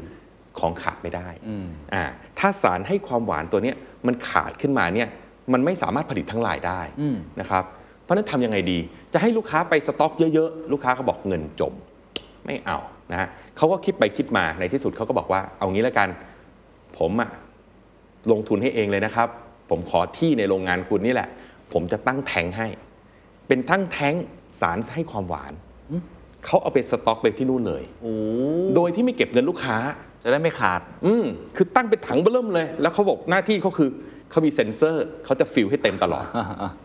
[0.58, 1.28] ของขาดไม่ได้
[1.94, 2.04] อ่า
[2.38, 3.76] ถ้าสารให้ความหวานตัวเนี้ย
[4.06, 5.08] มันขาดขึ้นมาเนี่ย
[5.52, 6.80] มันไม่สามารถผลิตทั้งหลายได้
[7.40, 7.64] นะครับ
[8.02, 8.78] เพราะฉะนั้นทำยังไงดี
[9.12, 11.72] จะให้ลูกค้าไปสต็อกเยอะๆ ลูกค้าเขาบอกเงินจม
[12.46, 12.78] ไม่เอา
[13.12, 16.08] นะฮะเขาก็คิดไปคิดมาในที่สุดเขาก็บอกว่าเอางี้แล้วกัน
[16.98, 17.30] ผมอะ
[18.30, 19.28] ลงทุนให้เองเลยนะครับ
[19.70, 21.28] ผมขอที่ในโรงงานคุณนี่แหละ
[21.72, 22.68] ผมจะตั้งแทงค์ให้
[23.48, 24.24] เป็นทั้งแทงค์
[24.60, 25.52] สารให้ความหวาน
[26.48, 28.12] เขาเอาไปสต็อกไปที่นู่นเลยโอ้
[28.74, 29.76] โดยที่ไม่เก็บเงินลูกค้า
[30.24, 31.24] จะได้ไม่ขาด อืม
[31.56, 33.90] คือตั้งเป็นถังเบิ้มเลย แล้วเขาบอกหน้าที่เขาคือ
[34.30, 36.24] เขามีเซ็นเซอร์เขาจะ fill ให้เต็มตลอด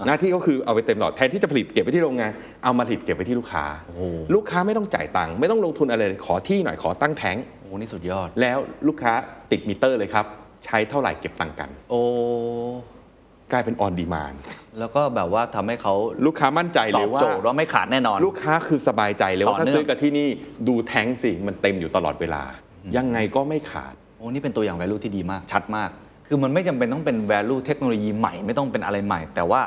[0.07, 2.31] หน้าที่ก็คือเอาไปเติมตลอดแทนที่จะผลิตเก็บไว้ที่โรงงาน
[2.63, 3.65] เอามาผลิตเก็บไว้ที่ลูกค้า
[4.33, 8.57] ลูกค้าไม่ต้องจ่ายตังค์ไม่ต้องลงทุนอะไรเลยขอที่หน่อยขอตั้งแทงค์โอ้นี่สุดยอด แล้ว
[8.87, 9.13] ลูกค้า
[9.51, 10.25] ติดมิเตอร์เลยครับ
[10.65, 12.01] ใช้เท่าไหร่เก็บตังค์กัน โอ้
[13.53, 14.33] กลายเป็น on demand
[14.79, 15.93] แล้วก็แบบว่าทำให้เขา
[16.25, 20.27] ลูกค้ามั่นใจตเลอยบว่าโจทย์ว่าไม่ขาดแน่นอน ลูกค้าคือสบายใจเลยว่าต่อถ้าเนื่องซื้อกับที่นี่
[20.67, 22.43] ดูแทงค์สิมันเต็มอยู่ตลอดเวลา
[22.97, 25.89] ยังไงก็ไม่ขาดโอ้นี่เป็นตัวอย่าง value ที่ดีมากชัดมาก
[26.27, 29.61] คือมันไม่จำเป็นต้องเป็น value เทคโนโลยีใหม่ไม่ต้องเป็นอะไรใหม่ แต่ว่า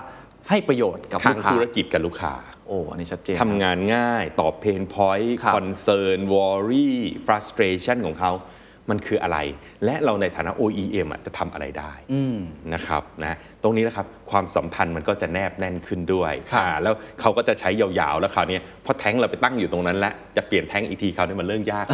[0.48, 2.34] ให้ประโยชน์กับทาลูงกค้าธุรกิจกับลูกค้า
[2.68, 8.32] โอ้อันนี้ชัดเจนทำงานง่ายตอบ pain point ครับ concern worry frustration ของเขา
[8.90, 9.38] มันคืออะไร
[9.84, 11.92] และเราในฐานะ OEM อะจะทำอะไรได้
[12.74, 21.86] นะครับนะตรงนี้นะครับความสัมพันธ์มันก็จะแนบแน่นขึ้นด้วยครับอ่าแล้วเขาก็จะใช้ยาวๆ แล้วคราวนี้พอแท้งเราไปตั้งอยู่ตรงนั้นแล้วจะเปลี่ยนแท้งอีกทีคราวนี้มันเรื่องยาก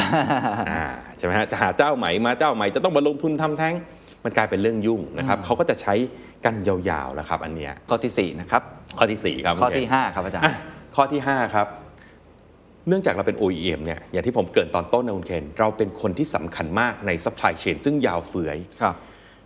[0.70, 0.84] อ่า
[1.18, 3.74] ใช่ไหมฮะจะหาเจ้าใหม่มาเจ้าใหม่จะต้องมาลงทุนทำแท้ง
[4.24, 5.94] มันกลายเป็นเรื่องยุ่งนะครับเขาก็จะใช้
[6.44, 8.62] กันยาวๆแล้วครับอันเนี้ยข้อทีสี่4นะครับ
[8.98, 10.54] ข้อที่สี่ครับข้อคุณเคนที่ 5 ครับอาจารย์อะ
[10.96, 11.66] ข้อที่5ครับ
[12.88, 18.94] เนื่องจากเราเป็น OEM เนี่ยอย่างที่ผมเกริ่นตอนต้นนะคุณเคนเราเป็นคนที่สำคัญมากใน supply chain ซึ่งยาวเฟือย ครับ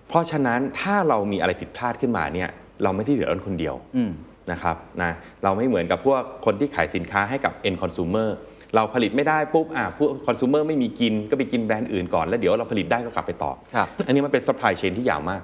[0.08, 2.48] เพราะฉะนั้นถ้าเรามีอะไรผิดพลาดขึ้นมาเนี่ย
[2.82, 4.10] เราไม่ได้เดือดร้อนคนเดียวอืม
[4.52, 5.12] นะครับนะ
[5.44, 8.28] เราไม่เหมือนกับพวกคนที่ขายสินค้าให้กับ end consumer
[8.74, 15.42] เราผลิตไม่ได้ปุ๊บอะพวก consumer ไม่มีกินก็ไปกินแบรนด์อื่นก่อนแล้วเดี๋ยวเราผลิตได้ก็กลับไปต่อ ครับ อันนี้มันเป็น supply chain ที่ยาวมาก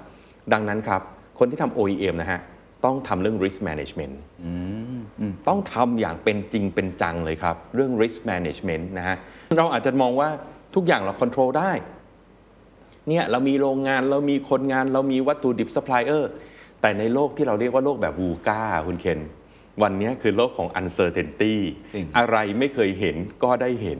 [0.53, 1.01] ดังนั้นครับ
[1.39, 2.39] คนที่ทำ OEM นะฮะ
[2.85, 4.15] ต้องทำเรื่อง risk management
[5.47, 9.17] ต้องทำอย่างเป็นจริงเป็นจังเลยครับ เรื่อง risk management นะฮะ
[9.57, 10.29] เราอาจจะมองว่า
[10.75, 11.71] ทุกอย่างเรา control ได้
[13.09, 16.31] เนี่ยเรามีโรงงานเรามีคนงานเรามีวัตถุดิบซัพพลายเออร์
[16.81, 19.19] แต่ในโลกที่เราเรียกว่าโลกแบบ VUCA คุณเคน
[19.81, 21.53] วันนี้คือโลกของ uncertainty
[21.93, 23.99] จริงอะไรไม่เคยเห็นก็ได้เห็น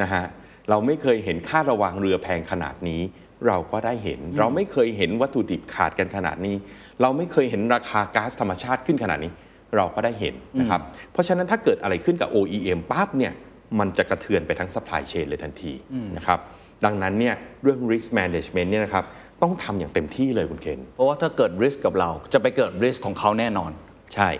[0.00, 0.24] นะฮะ
[0.70, 3.00] เราไม่เคยเห็นค่าระวางเรือแพงขนาดนี้
[3.46, 6.56] เราก็ได้เห็น เราไม่เคยเห็นวัตถุดิบขาดกันขนาดนี้
[7.02, 9.32] เราไม่เคยเห็นราคาก๊าซธรรมชาติขึ้นขนาดนี้
[9.76, 10.80] เราก็ได้เห็นนะครับ
[11.12, 13.32] เพราะฉะนั้นถ้าเกิดอะไรขึ้นกับ OEM ปั๊บเนี่ย
[13.78, 15.72] มันจะกระเทือนไปทั้ง supply chain เลยทันที
[16.16, 16.38] นะครับ
[16.84, 19.04] ดังนั้นเนี่ยเรื่อง risk management เนี่ยนะครับ
[19.42, 23.70] ต้องทำอย่างเต็มที่เลยคุณเคนเพราะว่าถ้าเกิด risk กับเราจะไปเกิด risk ของเขาแน่นอน
[24.14, 24.30] ใช่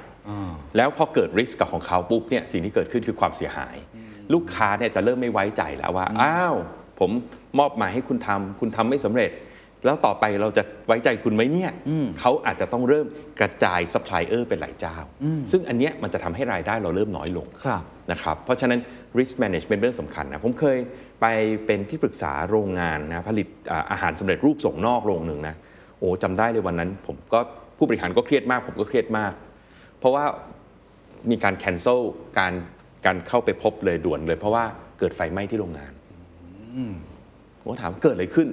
[0.77, 3.77] แล้วพอเกิด risk กับของเขาปุ๊บเนี่ยสิ่งที่เกิดขึ้นคือความเสียหาย
[4.33, 6.57] ลูกค้าเนี่ยจะเริ่มไม่ไว้ใจแล้วว่า อ้าว
[7.01, 7.11] ผม
[7.59, 9.31] มอบหมายให้คุณทำคุณทำไม่สำเร็จ
[9.85, 11.71] แล้วต่อไปเราจะไว้ใจคุณไหมเนี่ย
[12.21, 13.07] เขาอาจจะต้องเริ่ม
[13.41, 14.97] กระจายซัพพลายเออร์เป็นหลายเจ้า
[15.51, 17.83] ซึ่งอันเนี้ยมันจะทำให้รายได้เราเริ่มน้อยลงครับ
[18.13, 18.81] นะครับเพราะฉะนั้น
[19.19, 20.79] risk management เป็นเรื่องสำคัญนะ ผมเคย
[21.21, 21.27] ไป
[21.67, 25.55] เป็นที่ปรึกษาโรงงานนะผลิตอ่าอาหารสำเร็จรูปส่งนอกโรงหนึ่งนะ
[25.99, 27.41] โอ้จำได้เลยวันนั้น ผมก็
[27.79, 29.33] ผู้บริหารก็เครียดมาก ผมก็เครียดมาก
[29.99, 30.25] เพราะว่า
[31.31, 32.01] มีการ cancel
[32.39, 32.53] การ
[33.07, 34.65] การเข้าไปพบเลยด่วนเลย เพราะว่า
[34.99, 35.93] เกิดไฟไหม้ที่โรงงาน
[37.59, 38.49] ผมก็ถามเกิดอะไรขึ้น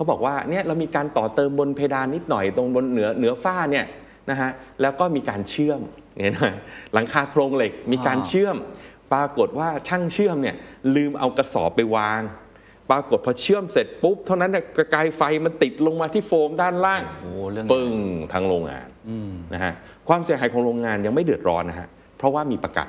[0.00, 3.86] เขาบอกว่าเนี่ยเรามีการต่อเติมบนเพดานนิดหน่อยตรงบนเหนือเหนือฝ้าเนี่ย
[4.30, 5.80] นะฮะแล้วก็มีการเชื่อม
[6.20, 6.46] เห็นไหม
[6.94, 8.56] หลังคาโครงเหล็กมีการเชื่อม
[9.12, 10.56] ปรากฏว่าช่างเชื่อมเนี่ย
[10.96, 12.20] ลืมเอากระสอบไปวาง
[12.90, 17.94] ปรากฏพอเชื่อมเสร็จปุ๊บเท่านั้นเนี่ยประกายไฟมันติดลงมาที่โฟมด้านล่างโอ้เรื่องปึ้ง
[18.32, 18.88] ทั้งโรงงาน
[19.54, 19.72] นะฮะ
[20.08, 21.88] ความเสียหายของโรงงานยังไม่เดือดร้อนนะฮะ
[22.20, 22.88] เพราะว่ามีประกัน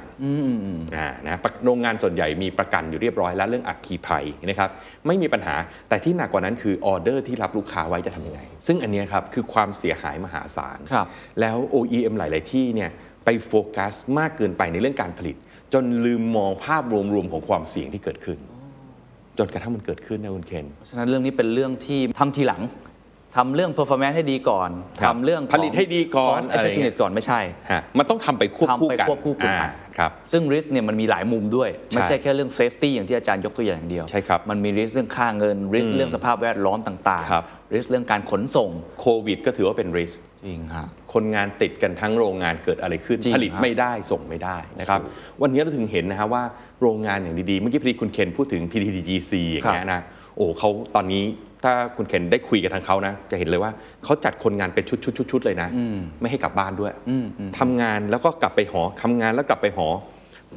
[0.96, 4.70] อ่านะประโรงงานส่วนใหญ่มีประกันอยู่เรียบร้อยแล้วเรื่องอัคคีภัยนะครับ
[5.08, 5.56] ไม่มีปัญหา
[5.90, 11.08] แต่ที่หนักกว่านั้นคือออเดอร์ที่รับลูกค้าไว้จะทำยังไง ซึ่งอันเนี้ยครับคือความเสียหายมหาศาลครับ
[11.42, 12.90] แล้ว OEM หลาย ๆ ที่เนี่ย
[13.26, 15.36] ไปโฟกัสมากเกินไปในเรื่องการผลิต
[15.74, 18.38] จนลืมมองภาพรวม ๆ ของความเสี่ยงที่เกิดขึ้น
[19.38, 22.62] จนกระทั่งมันเกิดขึ้นนะคุณเคน เพราะฉะนั้นเรื่องนี้เป็นเรื่องที่ทำทีหลัง
[23.38, 24.70] ทำเรื่อง performance ให้ดีก่อน
[25.02, 27.40] ครับ ทำเรื่องผลิตให้ดีก่อน cost อะไรอย่างเงี้ย effectiveness ก่อนไม่ใช่
[27.72, 38.70] ฮะมันต้องทำไปควบคู่ทำไปกันควบคู่กันอ่าครับ ซึ่ง risk เนี่ยมันมีหลายมุมด้วย ไม่ใช่ใช่แค่เรื่อง safety อย่างที่อาจารย์ยกตัวอย่างเดียว ใช่ครับมันมี risk เรื่องค่าเงิน risk อืมเรื่องสภาพแวดล้อมต่างครับ risk เรื่องการขนส่ง
[39.02, 45.02] โควิดก็ถือว่าเป็น risk จริงฮะ คนงานติดกันทั้งโรงงานเกิดอะไรขึ้น จริงผลิตครับไม่ได้ส่งไม่ได้นะครับ
[45.42, 46.44] วันนี้เราถึงเห็นนะฮะว่า
[46.82, 50.02] โรงงานอย่างดีๆ เมื่อกี้พอดีคุณเคนพูดถึง PTTGC อย่างเงี้ยนะ
[50.36, 51.24] โอ้เขาตอนนี้
[51.64, 53.72] ถ้าคุณเคนได้คุยกับทางเขานะ จะเห็นเลยว่า
[54.04, 55.70] เขาจัดคนงานเป็นชุดๆๆๆเลยนะ
[56.22, 59.88] ไม่ให้กลับบ้านด้วยอืมอืมทำงานแล้วก็กลับไปหอทำงานแล้วกลับไปหอ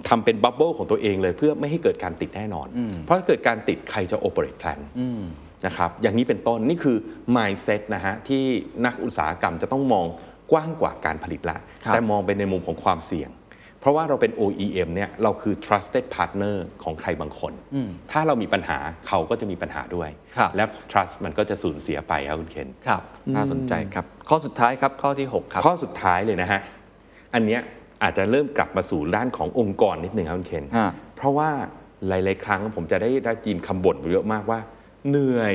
[0.09, 2.67] ทำเป็นบับเบิลของตัวเองเลยเพื่อไม่ให้เกิดการติดแน่นอน
[3.03, 5.23] เพราะถ้าเกิดการติดใครจะ operate plan อืม
[5.67, 6.97] นะครับอย่างนี้เป็นต้นนี่คือ
[7.37, 8.43] mindset นะฮะที่
[8.85, 10.07] นักอุตสาหกรรมจะต้องมอง
[10.53, 13.31] กว้างกว่าการผลิตละครับแต่มองไปในมุมของความเสี่ยง
[13.85, 17.53] เพราะว่าเราเป็น OEM เนี่ยเราคือ trusted partner ของใครบางคน
[18.11, 18.79] ถ้าเรามีปัญหา
[19.09, 23.03] เขาก็จะมีปัญหาด้วยครับและ trust มันก็จะสูญเสียไปครับคุณเคนครับ
[23.37, 26.61] น่าสนใจครับ ข้อสุดท้ายครับข้อที่ 6 ครับ ข้อสุดท้ายเลยนะฮะ
[27.35, 27.61] อันเนี้ย
[28.03, 31.51] อาจจะเริ่มกลับมาสู่ด้านขององค์กรนิดหนึ่งครับคุณเคนฮะเพราะว่า
[32.09, 34.61] หลาย ๆ ครั้งผมจะได้ได้ยินคำบ่นเยอะมากว่า
[35.09, 35.55] เหนื่อย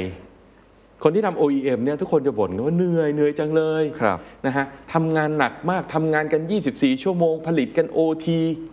[1.04, 6.41] คนที่ทำ OEM เนี่ยทุกคนจะบ่นกันว่าเหนื่อยเหนื่อยจังเลยครับนะฮะทำงานหนักมากทำงานกัน
[6.72, 8.28] 24 ชั่วโมง ผลิตกัน OT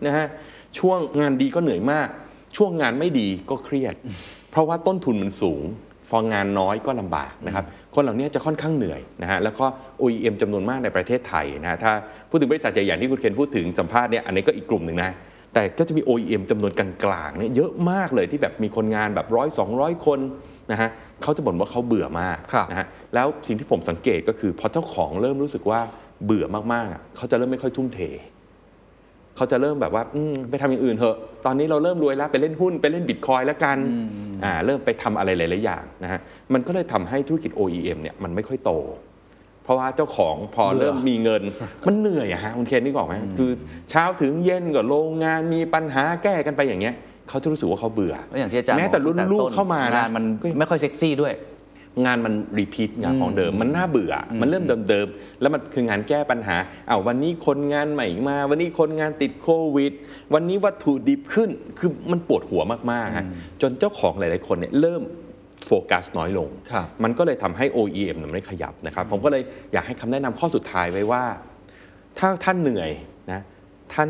[0.06, 0.26] นะฮะ
[0.78, 2.08] ช่วงงานดีก็เหนื่อยมาก
[2.56, 3.94] ช่วงงานไม่ดีก็เครียด
[4.50, 5.62] เพราะว่าต้นทุนมันสูง
[6.10, 7.64] พองานน้อยก็ลำบากนะครับ
[7.94, 9.66] คนเหล่านี้จะค่อนข้างเหนื่อยนะฮะแล้วก็
[10.02, 11.92] OEM จำนวนมากในประเทศไทยนะฮะถ้า
[12.28, 15.10] พูดถึงบริษัทใหญ่ๆอย่างที่คุณเคนพูดถึงสัมภาษณ์เนี่ยอันนี้ก็อีกกลุ่มหนึ่งนะ
[15.54, 20.18] แต่ก็จะมี OEM จำนวนกลางๆเนี่ยเยอะมากเลยที่แบบมีคนงานแบบร้อยสองร้อยคน
[20.72, 20.90] นะฮะ
[21.22, 25.80] เขาจะบ่นว่าเขาเบื่อมากครับนะฮะแล้วสิ่งที่ผมสังเกตก็คือพอเจ้าของเริ่มรู้สึกว่า
[26.24, 28.00] เบื่อมากๆอะเขาจะเริ่มไม่ค่อยทุ่มเท
[29.36, 33.78] เขาจะเริ่มแบบว่าอืมไปทำอย่างอื่นเถอะตอนนี้เราเริ่มรวยแล้วไปเล่นหุ้นไปเล่นบิตคอยแล้วกัน
[34.44, 36.20] อ่าเริ่มไปทำอะไรหลายๆอย่างนะฮะ
[36.52, 38.72] มันก็เลยทำให้ธุรกิจ OEM เนี่ยมันไม่ค่อยโต
[39.64, 41.42] เพราะว่าเจ้าของพอเบื่อเริ่มมีเงิน
[41.86, 43.50] มันเหนื่อยอะฮะคุณเคนนี่บอกไหมคือ
[43.90, 46.94] เช้าถึงเย็นก็โรงงานมีปัญหาแก้กันไปอย่างเงี้ย
[47.28, 50.24] เขาจะรู้สึกว่าเขาเบื่อ แล้วอย่างที่อาจารย์แม้แต่รุ่นบอกลูกต้นเข้ามานะ งานมัน
[50.58, 51.34] ไม่ค่อยเซ็กซี่ด้วย
[52.06, 56.56] งานมันรีพีทงานของเดิมมันน่าเบื่ออมันเริ่มเดิมๆแล้วมันคืองานแก้ปัญหา
[56.88, 59.92] อ้าววันนี้คนงานใหม่มา วันนี้คนงานติดโควิด
[60.34, 63.26] วันนี้วัตถุดิบขึ้นคือมันปวดหัวมากๆฮะ
[63.62, 65.02] จนเจ้าของหลายๆคนเนี่ยเริ่ม
[65.66, 71.24] โฟกัสน้อยลง ครับมันก็เลยทำให้ OEM เนี่ยมันไม่ขยับนะครับ ผมก็เลยอยากให้คำแนะนำข้อสุดท้ายไว้ว่า
[72.18, 72.90] ถ้าท่านเหนื่อย
[73.32, 73.40] นะ
[73.94, 74.08] ท่าน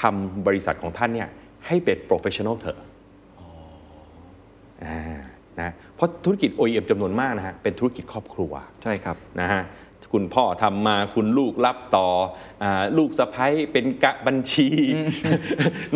[0.00, 1.28] ทำบริษัทของท่านเนี่ย
[1.68, 4.96] ให้เป็น professional เถอะา
[5.60, 8.52] นะเพราะธุรกิจ OEM จำนวนมากนะฮะเป็นธุรกิจครอบครัว
[8.82, 9.62] ใช่ครับนะฮะ
[10.14, 12.08] คุณพ่อทำมาคุณลูกรับต่อ
[12.62, 14.68] อ่าลูกสะใภ้เป็นบัญชี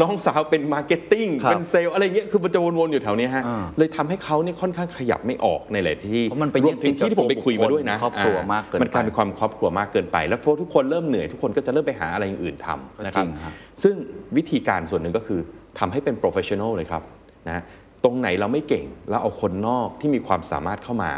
[0.01, 13.53] น้องสาวเป็น marketing ครับเป็นเซลล์อะไรเงี้ยคือมันจะวนๆอยู่แถวเนี้ยฮะอ่าเลยทำให้เขาเนี่ยค่อนข้างขยับไม่ออกในหลายที่เพราะมันไปรวมถึงยึดติดที่ที่ผมไปคุยมาด้วยนะครอบครัวมากเกินไปมันกลายเป็นความครอบครัวมากเกินไป แล้วพอทุกคนเริ่มเหนื่อยทุกคนก็จะเริ่มไปหาอะไรอย่างอื่นทำนะครับจริงครับ
[13.83, 13.95] ซึ่ง
[14.37, 15.41] วิธีการส่วนหนึ่งก็คือ
[15.79, 17.03] ทำให้เป็น professional เลยครับ
[17.47, 17.63] นะ
[18.05, 21.13] ตรงไหนเราไม่เก่งเราเอาคนนอกที่มีความสามารถเข้ามา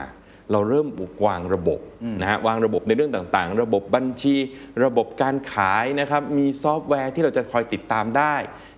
[0.52, 0.86] เราเริ่ม
[1.26, 1.80] วางระบบ
[2.20, 4.34] นะฮะวางระบบในเรื่องต่างๆ ระบบบัญชี
[4.84, 8.34] ระบบการขายนะครับมีซอฟต์แวร์ที่เราจะคอยติดตามได้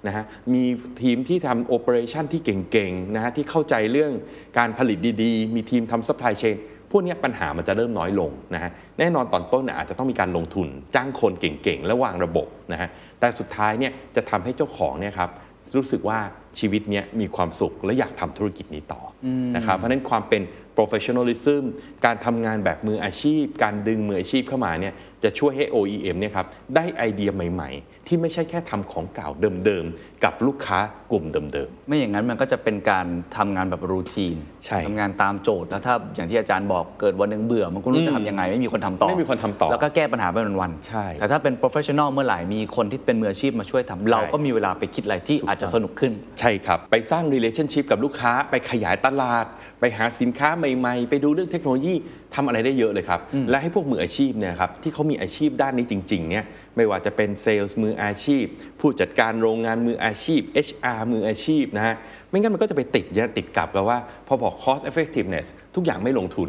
[0.06, 0.24] นะฮะ
[0.54, 0.64] มี
[1.02, 4.12] ทีมที่ทำ operation ที่เก่งๆนะฮะที่เข้าใจเรื่อง
[4.58, 6.56] การผลิตดีๆ มีทีมทำ supply chain
[6.90, 12.88] พวกเนี้ยปัญหามันจะเริ่มน้อยลงนะฮะแน่นอนตอนต้นเนี่ยอาจจะต้องมีการลงทุน จ้างคนเก่งๆ และวางระบบนะฮะ
[13.20, 15.30] แต่สุดท้ายเนี่ยจะทำให้เจ้าของเนี่ยครับ
[15.76, 16.20] รู้สึกว่า
[16.58, 20.42] ชีวิตเนี้ยมีความสุขและอยากทำธุรกิจนี้ต่ออนะครับเพราะฉะนั้นความเป็น
[20.76, 21.62] professionalism
[22.04, 24.94] การทำงานแบบมืออาชีพ การดึงมืออาชีพเข้ามาเนี่ย
[25.24, 29.28] จะช่วยให้ OEM เนี่ยครับได้ไอเดียใหม่ ๆ ที่ไม่ใช่แค่ทำของเก่า
[29.64, 30.78] เดิมๆกับลูกค้า
[31.12, 33.06] กลุ่มเดิม ไม่อย่างนั้นมันก็จะเป็นการ
[33.36, 49.46] ทำงานแบบรูทีนใช่ทำงานตามโจทย์แล้วถ้าอย่างที่อาจารย์บอกเกิดวันหนึ่งเบื่อ มันก็ไม่รู้จะทำยังไงไม่มีคนทำต่อไม่มีคนทำต่อแล้วก็แก้ปัญหาไปวันๆใช่แต่ถ้าเป็น professional เมื่อไหร่มีคนที่เป็นมืออาชีพมาช่วยทำเราก็มีเวลาไปคิดอะไรที่อาจจะสนุกขึ้นใช่ครับ ไปสร้าง relationship กับลูกค้า ไปขยายตลาด
[49.80, 51.94] ไปหาสินค้าใหม่ๆ ไปดูเรื่องเทคโนโลยี
[52.34, 56.44] ทำอะไรได้เยอะเลยครับ และให้พวกมืออาชีพเนี่ยครับที่เขามีอาชีพด้านนี้จริงๆเนี่ย
[56.76, 58.44] ไม่ว่าจะเป็นเซลล์มืออาชีพ
[58.80, 61.94] ผู้จัดการโรงงานมืออาชีพ HR มืออาชีพนะฮะ
[62.30, 66.48] ไม่งั้นมันก็จะไปติดเนี่ยติดกับกับว่า พอบอก cost effectiveness ทุกอย่างไม่ลงทุน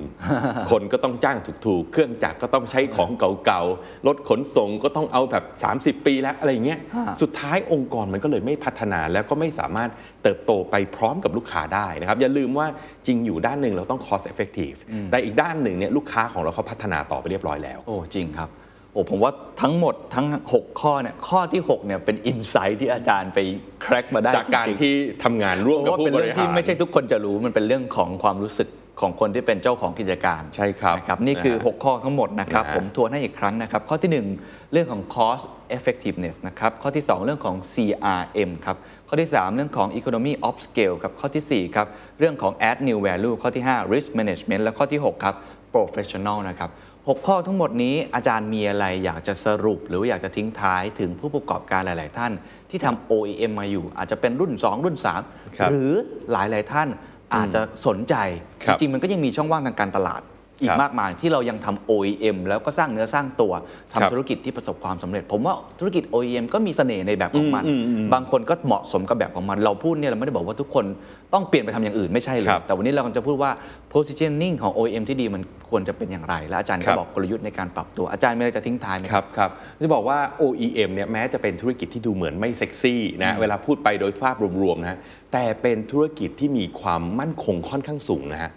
[0.71, 3.09] คนก็ต้องจ้างถูกๆ เครื่องจักรก็ต้องใช้ของ
[3.45, 5.43] เก่าๆรถขนส่งก็ต้องเอาแบบ
[5.77, 9.89] 30 ปีแล้วอะไรอย่างเงี้ยฮะสุดท้ายองค์กรมันก็เลยไม่พัฒนาแล้วก็ไม่สามารถ
[10.23, 12.67] เติบโตไปพร้อมกับลูกค้าได้นะครับอย่าลืมว่า
[13.07, 14.77] จริงอยู่ด้านหนึ่งเราต้อง cost effective
[15.11, 18.49] แต่อีกด้านหนึ่งเนี่ยลูกค้าของเราเขาพัฒนาต่อไปเรียบร้อยแล้ว โอ้จริงครับ
[18.97, 23.39] โอ้อ้ผมว่าทั้งหมดทั้ง 6 ข้อเนี่ยข้อที่6เนี่ยเป็นอินไซต์ที่อาจารย์ไป
[23.81, 24.93] แคร็กมาได้จากการจงๆที่
[25.23, 28.67] ทำงานร่วมผมกับว่าผู้เป็นบเรื่อริงหารที่ไม่ใช่ทุกคนจะรู้มันเป็นเรื่องของความรู้สึก
[29.01, 35.43] ของคนที่เป็นเจ้าของกิจการใช่ครับนะครับนี่คือนะฮะ6ข้อทั้งหมดนะครับนะฮะผมทวนให้อีกครั้งนะครับ ข้อที่ 1 เรื่องของ cost
[35.77, 38.77] effectiveness นะครับ ข้อที่ 2 เรื่องของ CRM ครับ
[39.07, 41.87] ข้อที่ 3 เรื่องของ economy of scale ครับ ข้อทีสี่4 ครับ
[42.19, 45.35] เรื่องของ add new value ข้อที่ 5 risk management และข้อที่ 6 ครับ
[45.73, 46.69] professional นะครับ
[47.07, 52.31] 6 ข้อทั้งหมดนี้อาจารย์มีอะไรอยากจะสรุป หรือว่าอยากจะทิ้งท้ายถึงผู้ประกอบการหลาย ๆ ท่าน
[52.69, 55.21] ที่ทำ OEM มาอยู่ อาจจะเป็นรุ่น 2 รุ่นครับ
[55.67, 55.91] 3หรือ
[56.31, 56.87] หลาย ๆ ท่าน
[57.35, 58.15] อาจจะสนใจ
[58.63, 60.23] ครับจริง ๆ มันก็ยังมีช่องว่างทางการตลาด
[60.61, 63.53] อีครักบมากมายที่เรายังทำ OEM แล้วก็สร้างเนื้อสร้างตัว
[63.93, 70.85] ทำครับธุรกิจที่ประสบความสำเร็จ ผมว่าธุรกิจ OEM ก็มีเสน่ห์ในแบบของมันอืมอืมอืมบางคนก็เหมาะสมกับแบบของมัน เราพูดเนี่ยเราไม่ได้บอกว่าทุกคน
[71.33, 73.51] ต้องเปลี่ยนไปทำอย่างอื่นไม่ใช่เลยครับแต่วันนี้เรากำลังจะพูดว่า
[73.93, 79.51] positioning ของ OEM ที่ดีมันควรจะเป็นอย่างไร และอาจารย์คก็รับบอกกลยุทธ์ในการปรับตัวอาจารย์มีอะไรจะทิ้งท้ายไหมครับครับ
[79.81, 84.99] จะบอกว่า OEM เนี่ยแม้จะเป็นธุรกิจที่ดูเหมือนไม่เซ็กซี่นะเวลาพูดไปโดยภาพรวมๆนะ
[85.33, 88.51] แต่เป็นธุรกิจที่มีความมั่นคงค่อนข้างสูงนะฮะ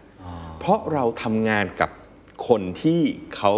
[0.60, 1.90] เพราะเราทำงานกับ
[2.48, 3.00] คนที่
[3.36, 3.52] เขา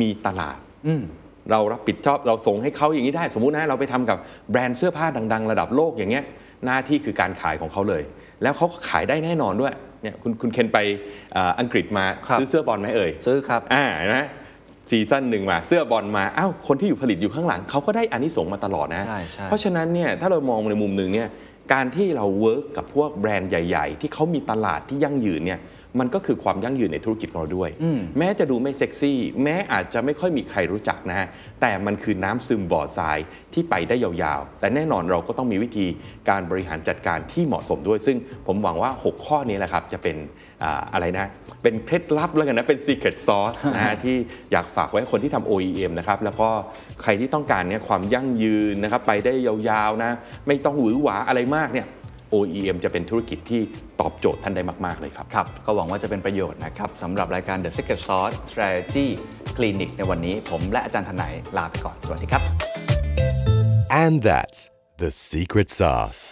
[0.00, 1.02] มีตลาดอืม
[1.50, 4.18] เรารับผิดชอบเราส่งให้เขาอย่างนี้ได้ สมมุตินะเราไปทำกับ
[4.50, 6.24] แบรนด์เสื้อผ้าดัง ๆ ระดับโลกอย่างเงี้ย
[6.64, 8.02] หน้าที่คือการขายของเขาเลย
[8.42, 10.78] แล้วเขาก็ขายได้แน่นอนด้วยเนี่ยคุณคุณเคนไป
[11.32, 13.84] เอ่ออังกฤษมาครับซื้อเสื้อบอลไหมเอ่ยซื้อครับอ่า
[14.16, 14.26] นะ
[14.90, 21.28] ซีซั่นหนึ่งมาเสื้อบอลมาอ้าวคนที่อยู่ผลิตอยู่ข้างหลังเขาก็ได้อานิสงส์มาตลอดนะใช่ใช่เพราะฉะนั้นเนี่ยถ้าเรามองในมุมหนึ่งเนี่ย
[21.72, 25.60] การที่เรา work กับพวกแบรนด์ใหญ่ ๆ ที่เขามีตลาดที่ยั่งยืนเนี่ย
[26.00, 27.70] มันก็คือความยั่งยืนในธุรกิจของเราด้วย
[28.18, 31.26] แม้จะดูไม่เซ็กซี่ แม้อาจจะไม่ค่อยมีใครรู้จักนะฮะ
[31.60, 33.18] แต่มันคือน้ำซึมบ่อทราย
[33.54, 35.86] ที่ไปได้ยาวๆ แต่แน่นอนเราก็ต้องมีวิธี
[36.28, 38.16] การบริหารจัดการที่เหมาะสมด้วย ซึ่ง
[38.46, 40.16] ผมหวังว่า 6 ข้อนี้แหละครับจะเป็น
[40.62, 41.26] อ่าอะไรนะ
[41.62, 44.16] เป็นเคล็ดลับแล้วกันนะ เป็น secret sauce นะฮะที่
[44.52, 46.48] อยากฝากไว้ให้คนที่ทำ OEM นะครับ แล้วก็
[47.02, 50.10] ใครที่ต้องการเนี่ยความยั่งยืนนะครับ ไปได้ยาวๆนะ
[50.46, 51.86] ไม่ต้องหวือหวาอะไรมากเนี่ย
[52.34, 53.60] OEM จะเป็นธุรกิจที่
[54.00, 59.06] ตอบโจทย์ท่านได้มาก ๆ เลยครับ ครับ ก็หวังว่าจะเป็นประโยชน์นะครับสำหรับรายการ The Secret Sauce Strategy
[59.56, 62.42] Clinic ในวันนี้ ผมและอาจารย์ทนายลาไปก่อน สวัสดีครับ
[64.02, 64.60] And that's
[65.02, 66.22] the secret sauce.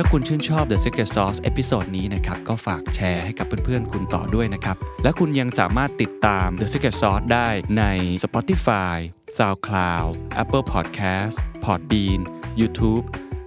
[0.00, 7.48] ถ้าคุณชื่นชอบ The Secret Sauce episode นี้นะครับ ก็ฝากแชร์ให้กับเพื่อนๆ คุณต่อด้วยนะครับ และคุณยังสามารถติดตาม The Secret Sauce ได้
[7.78, 7.84] ใน
[8.24, 8.96] Spotify,
[9.36, 10.08] SoundCloud,
[10.42, 12.20] Apple Podcast, Podbean,
[12.60, 13.04] YouTube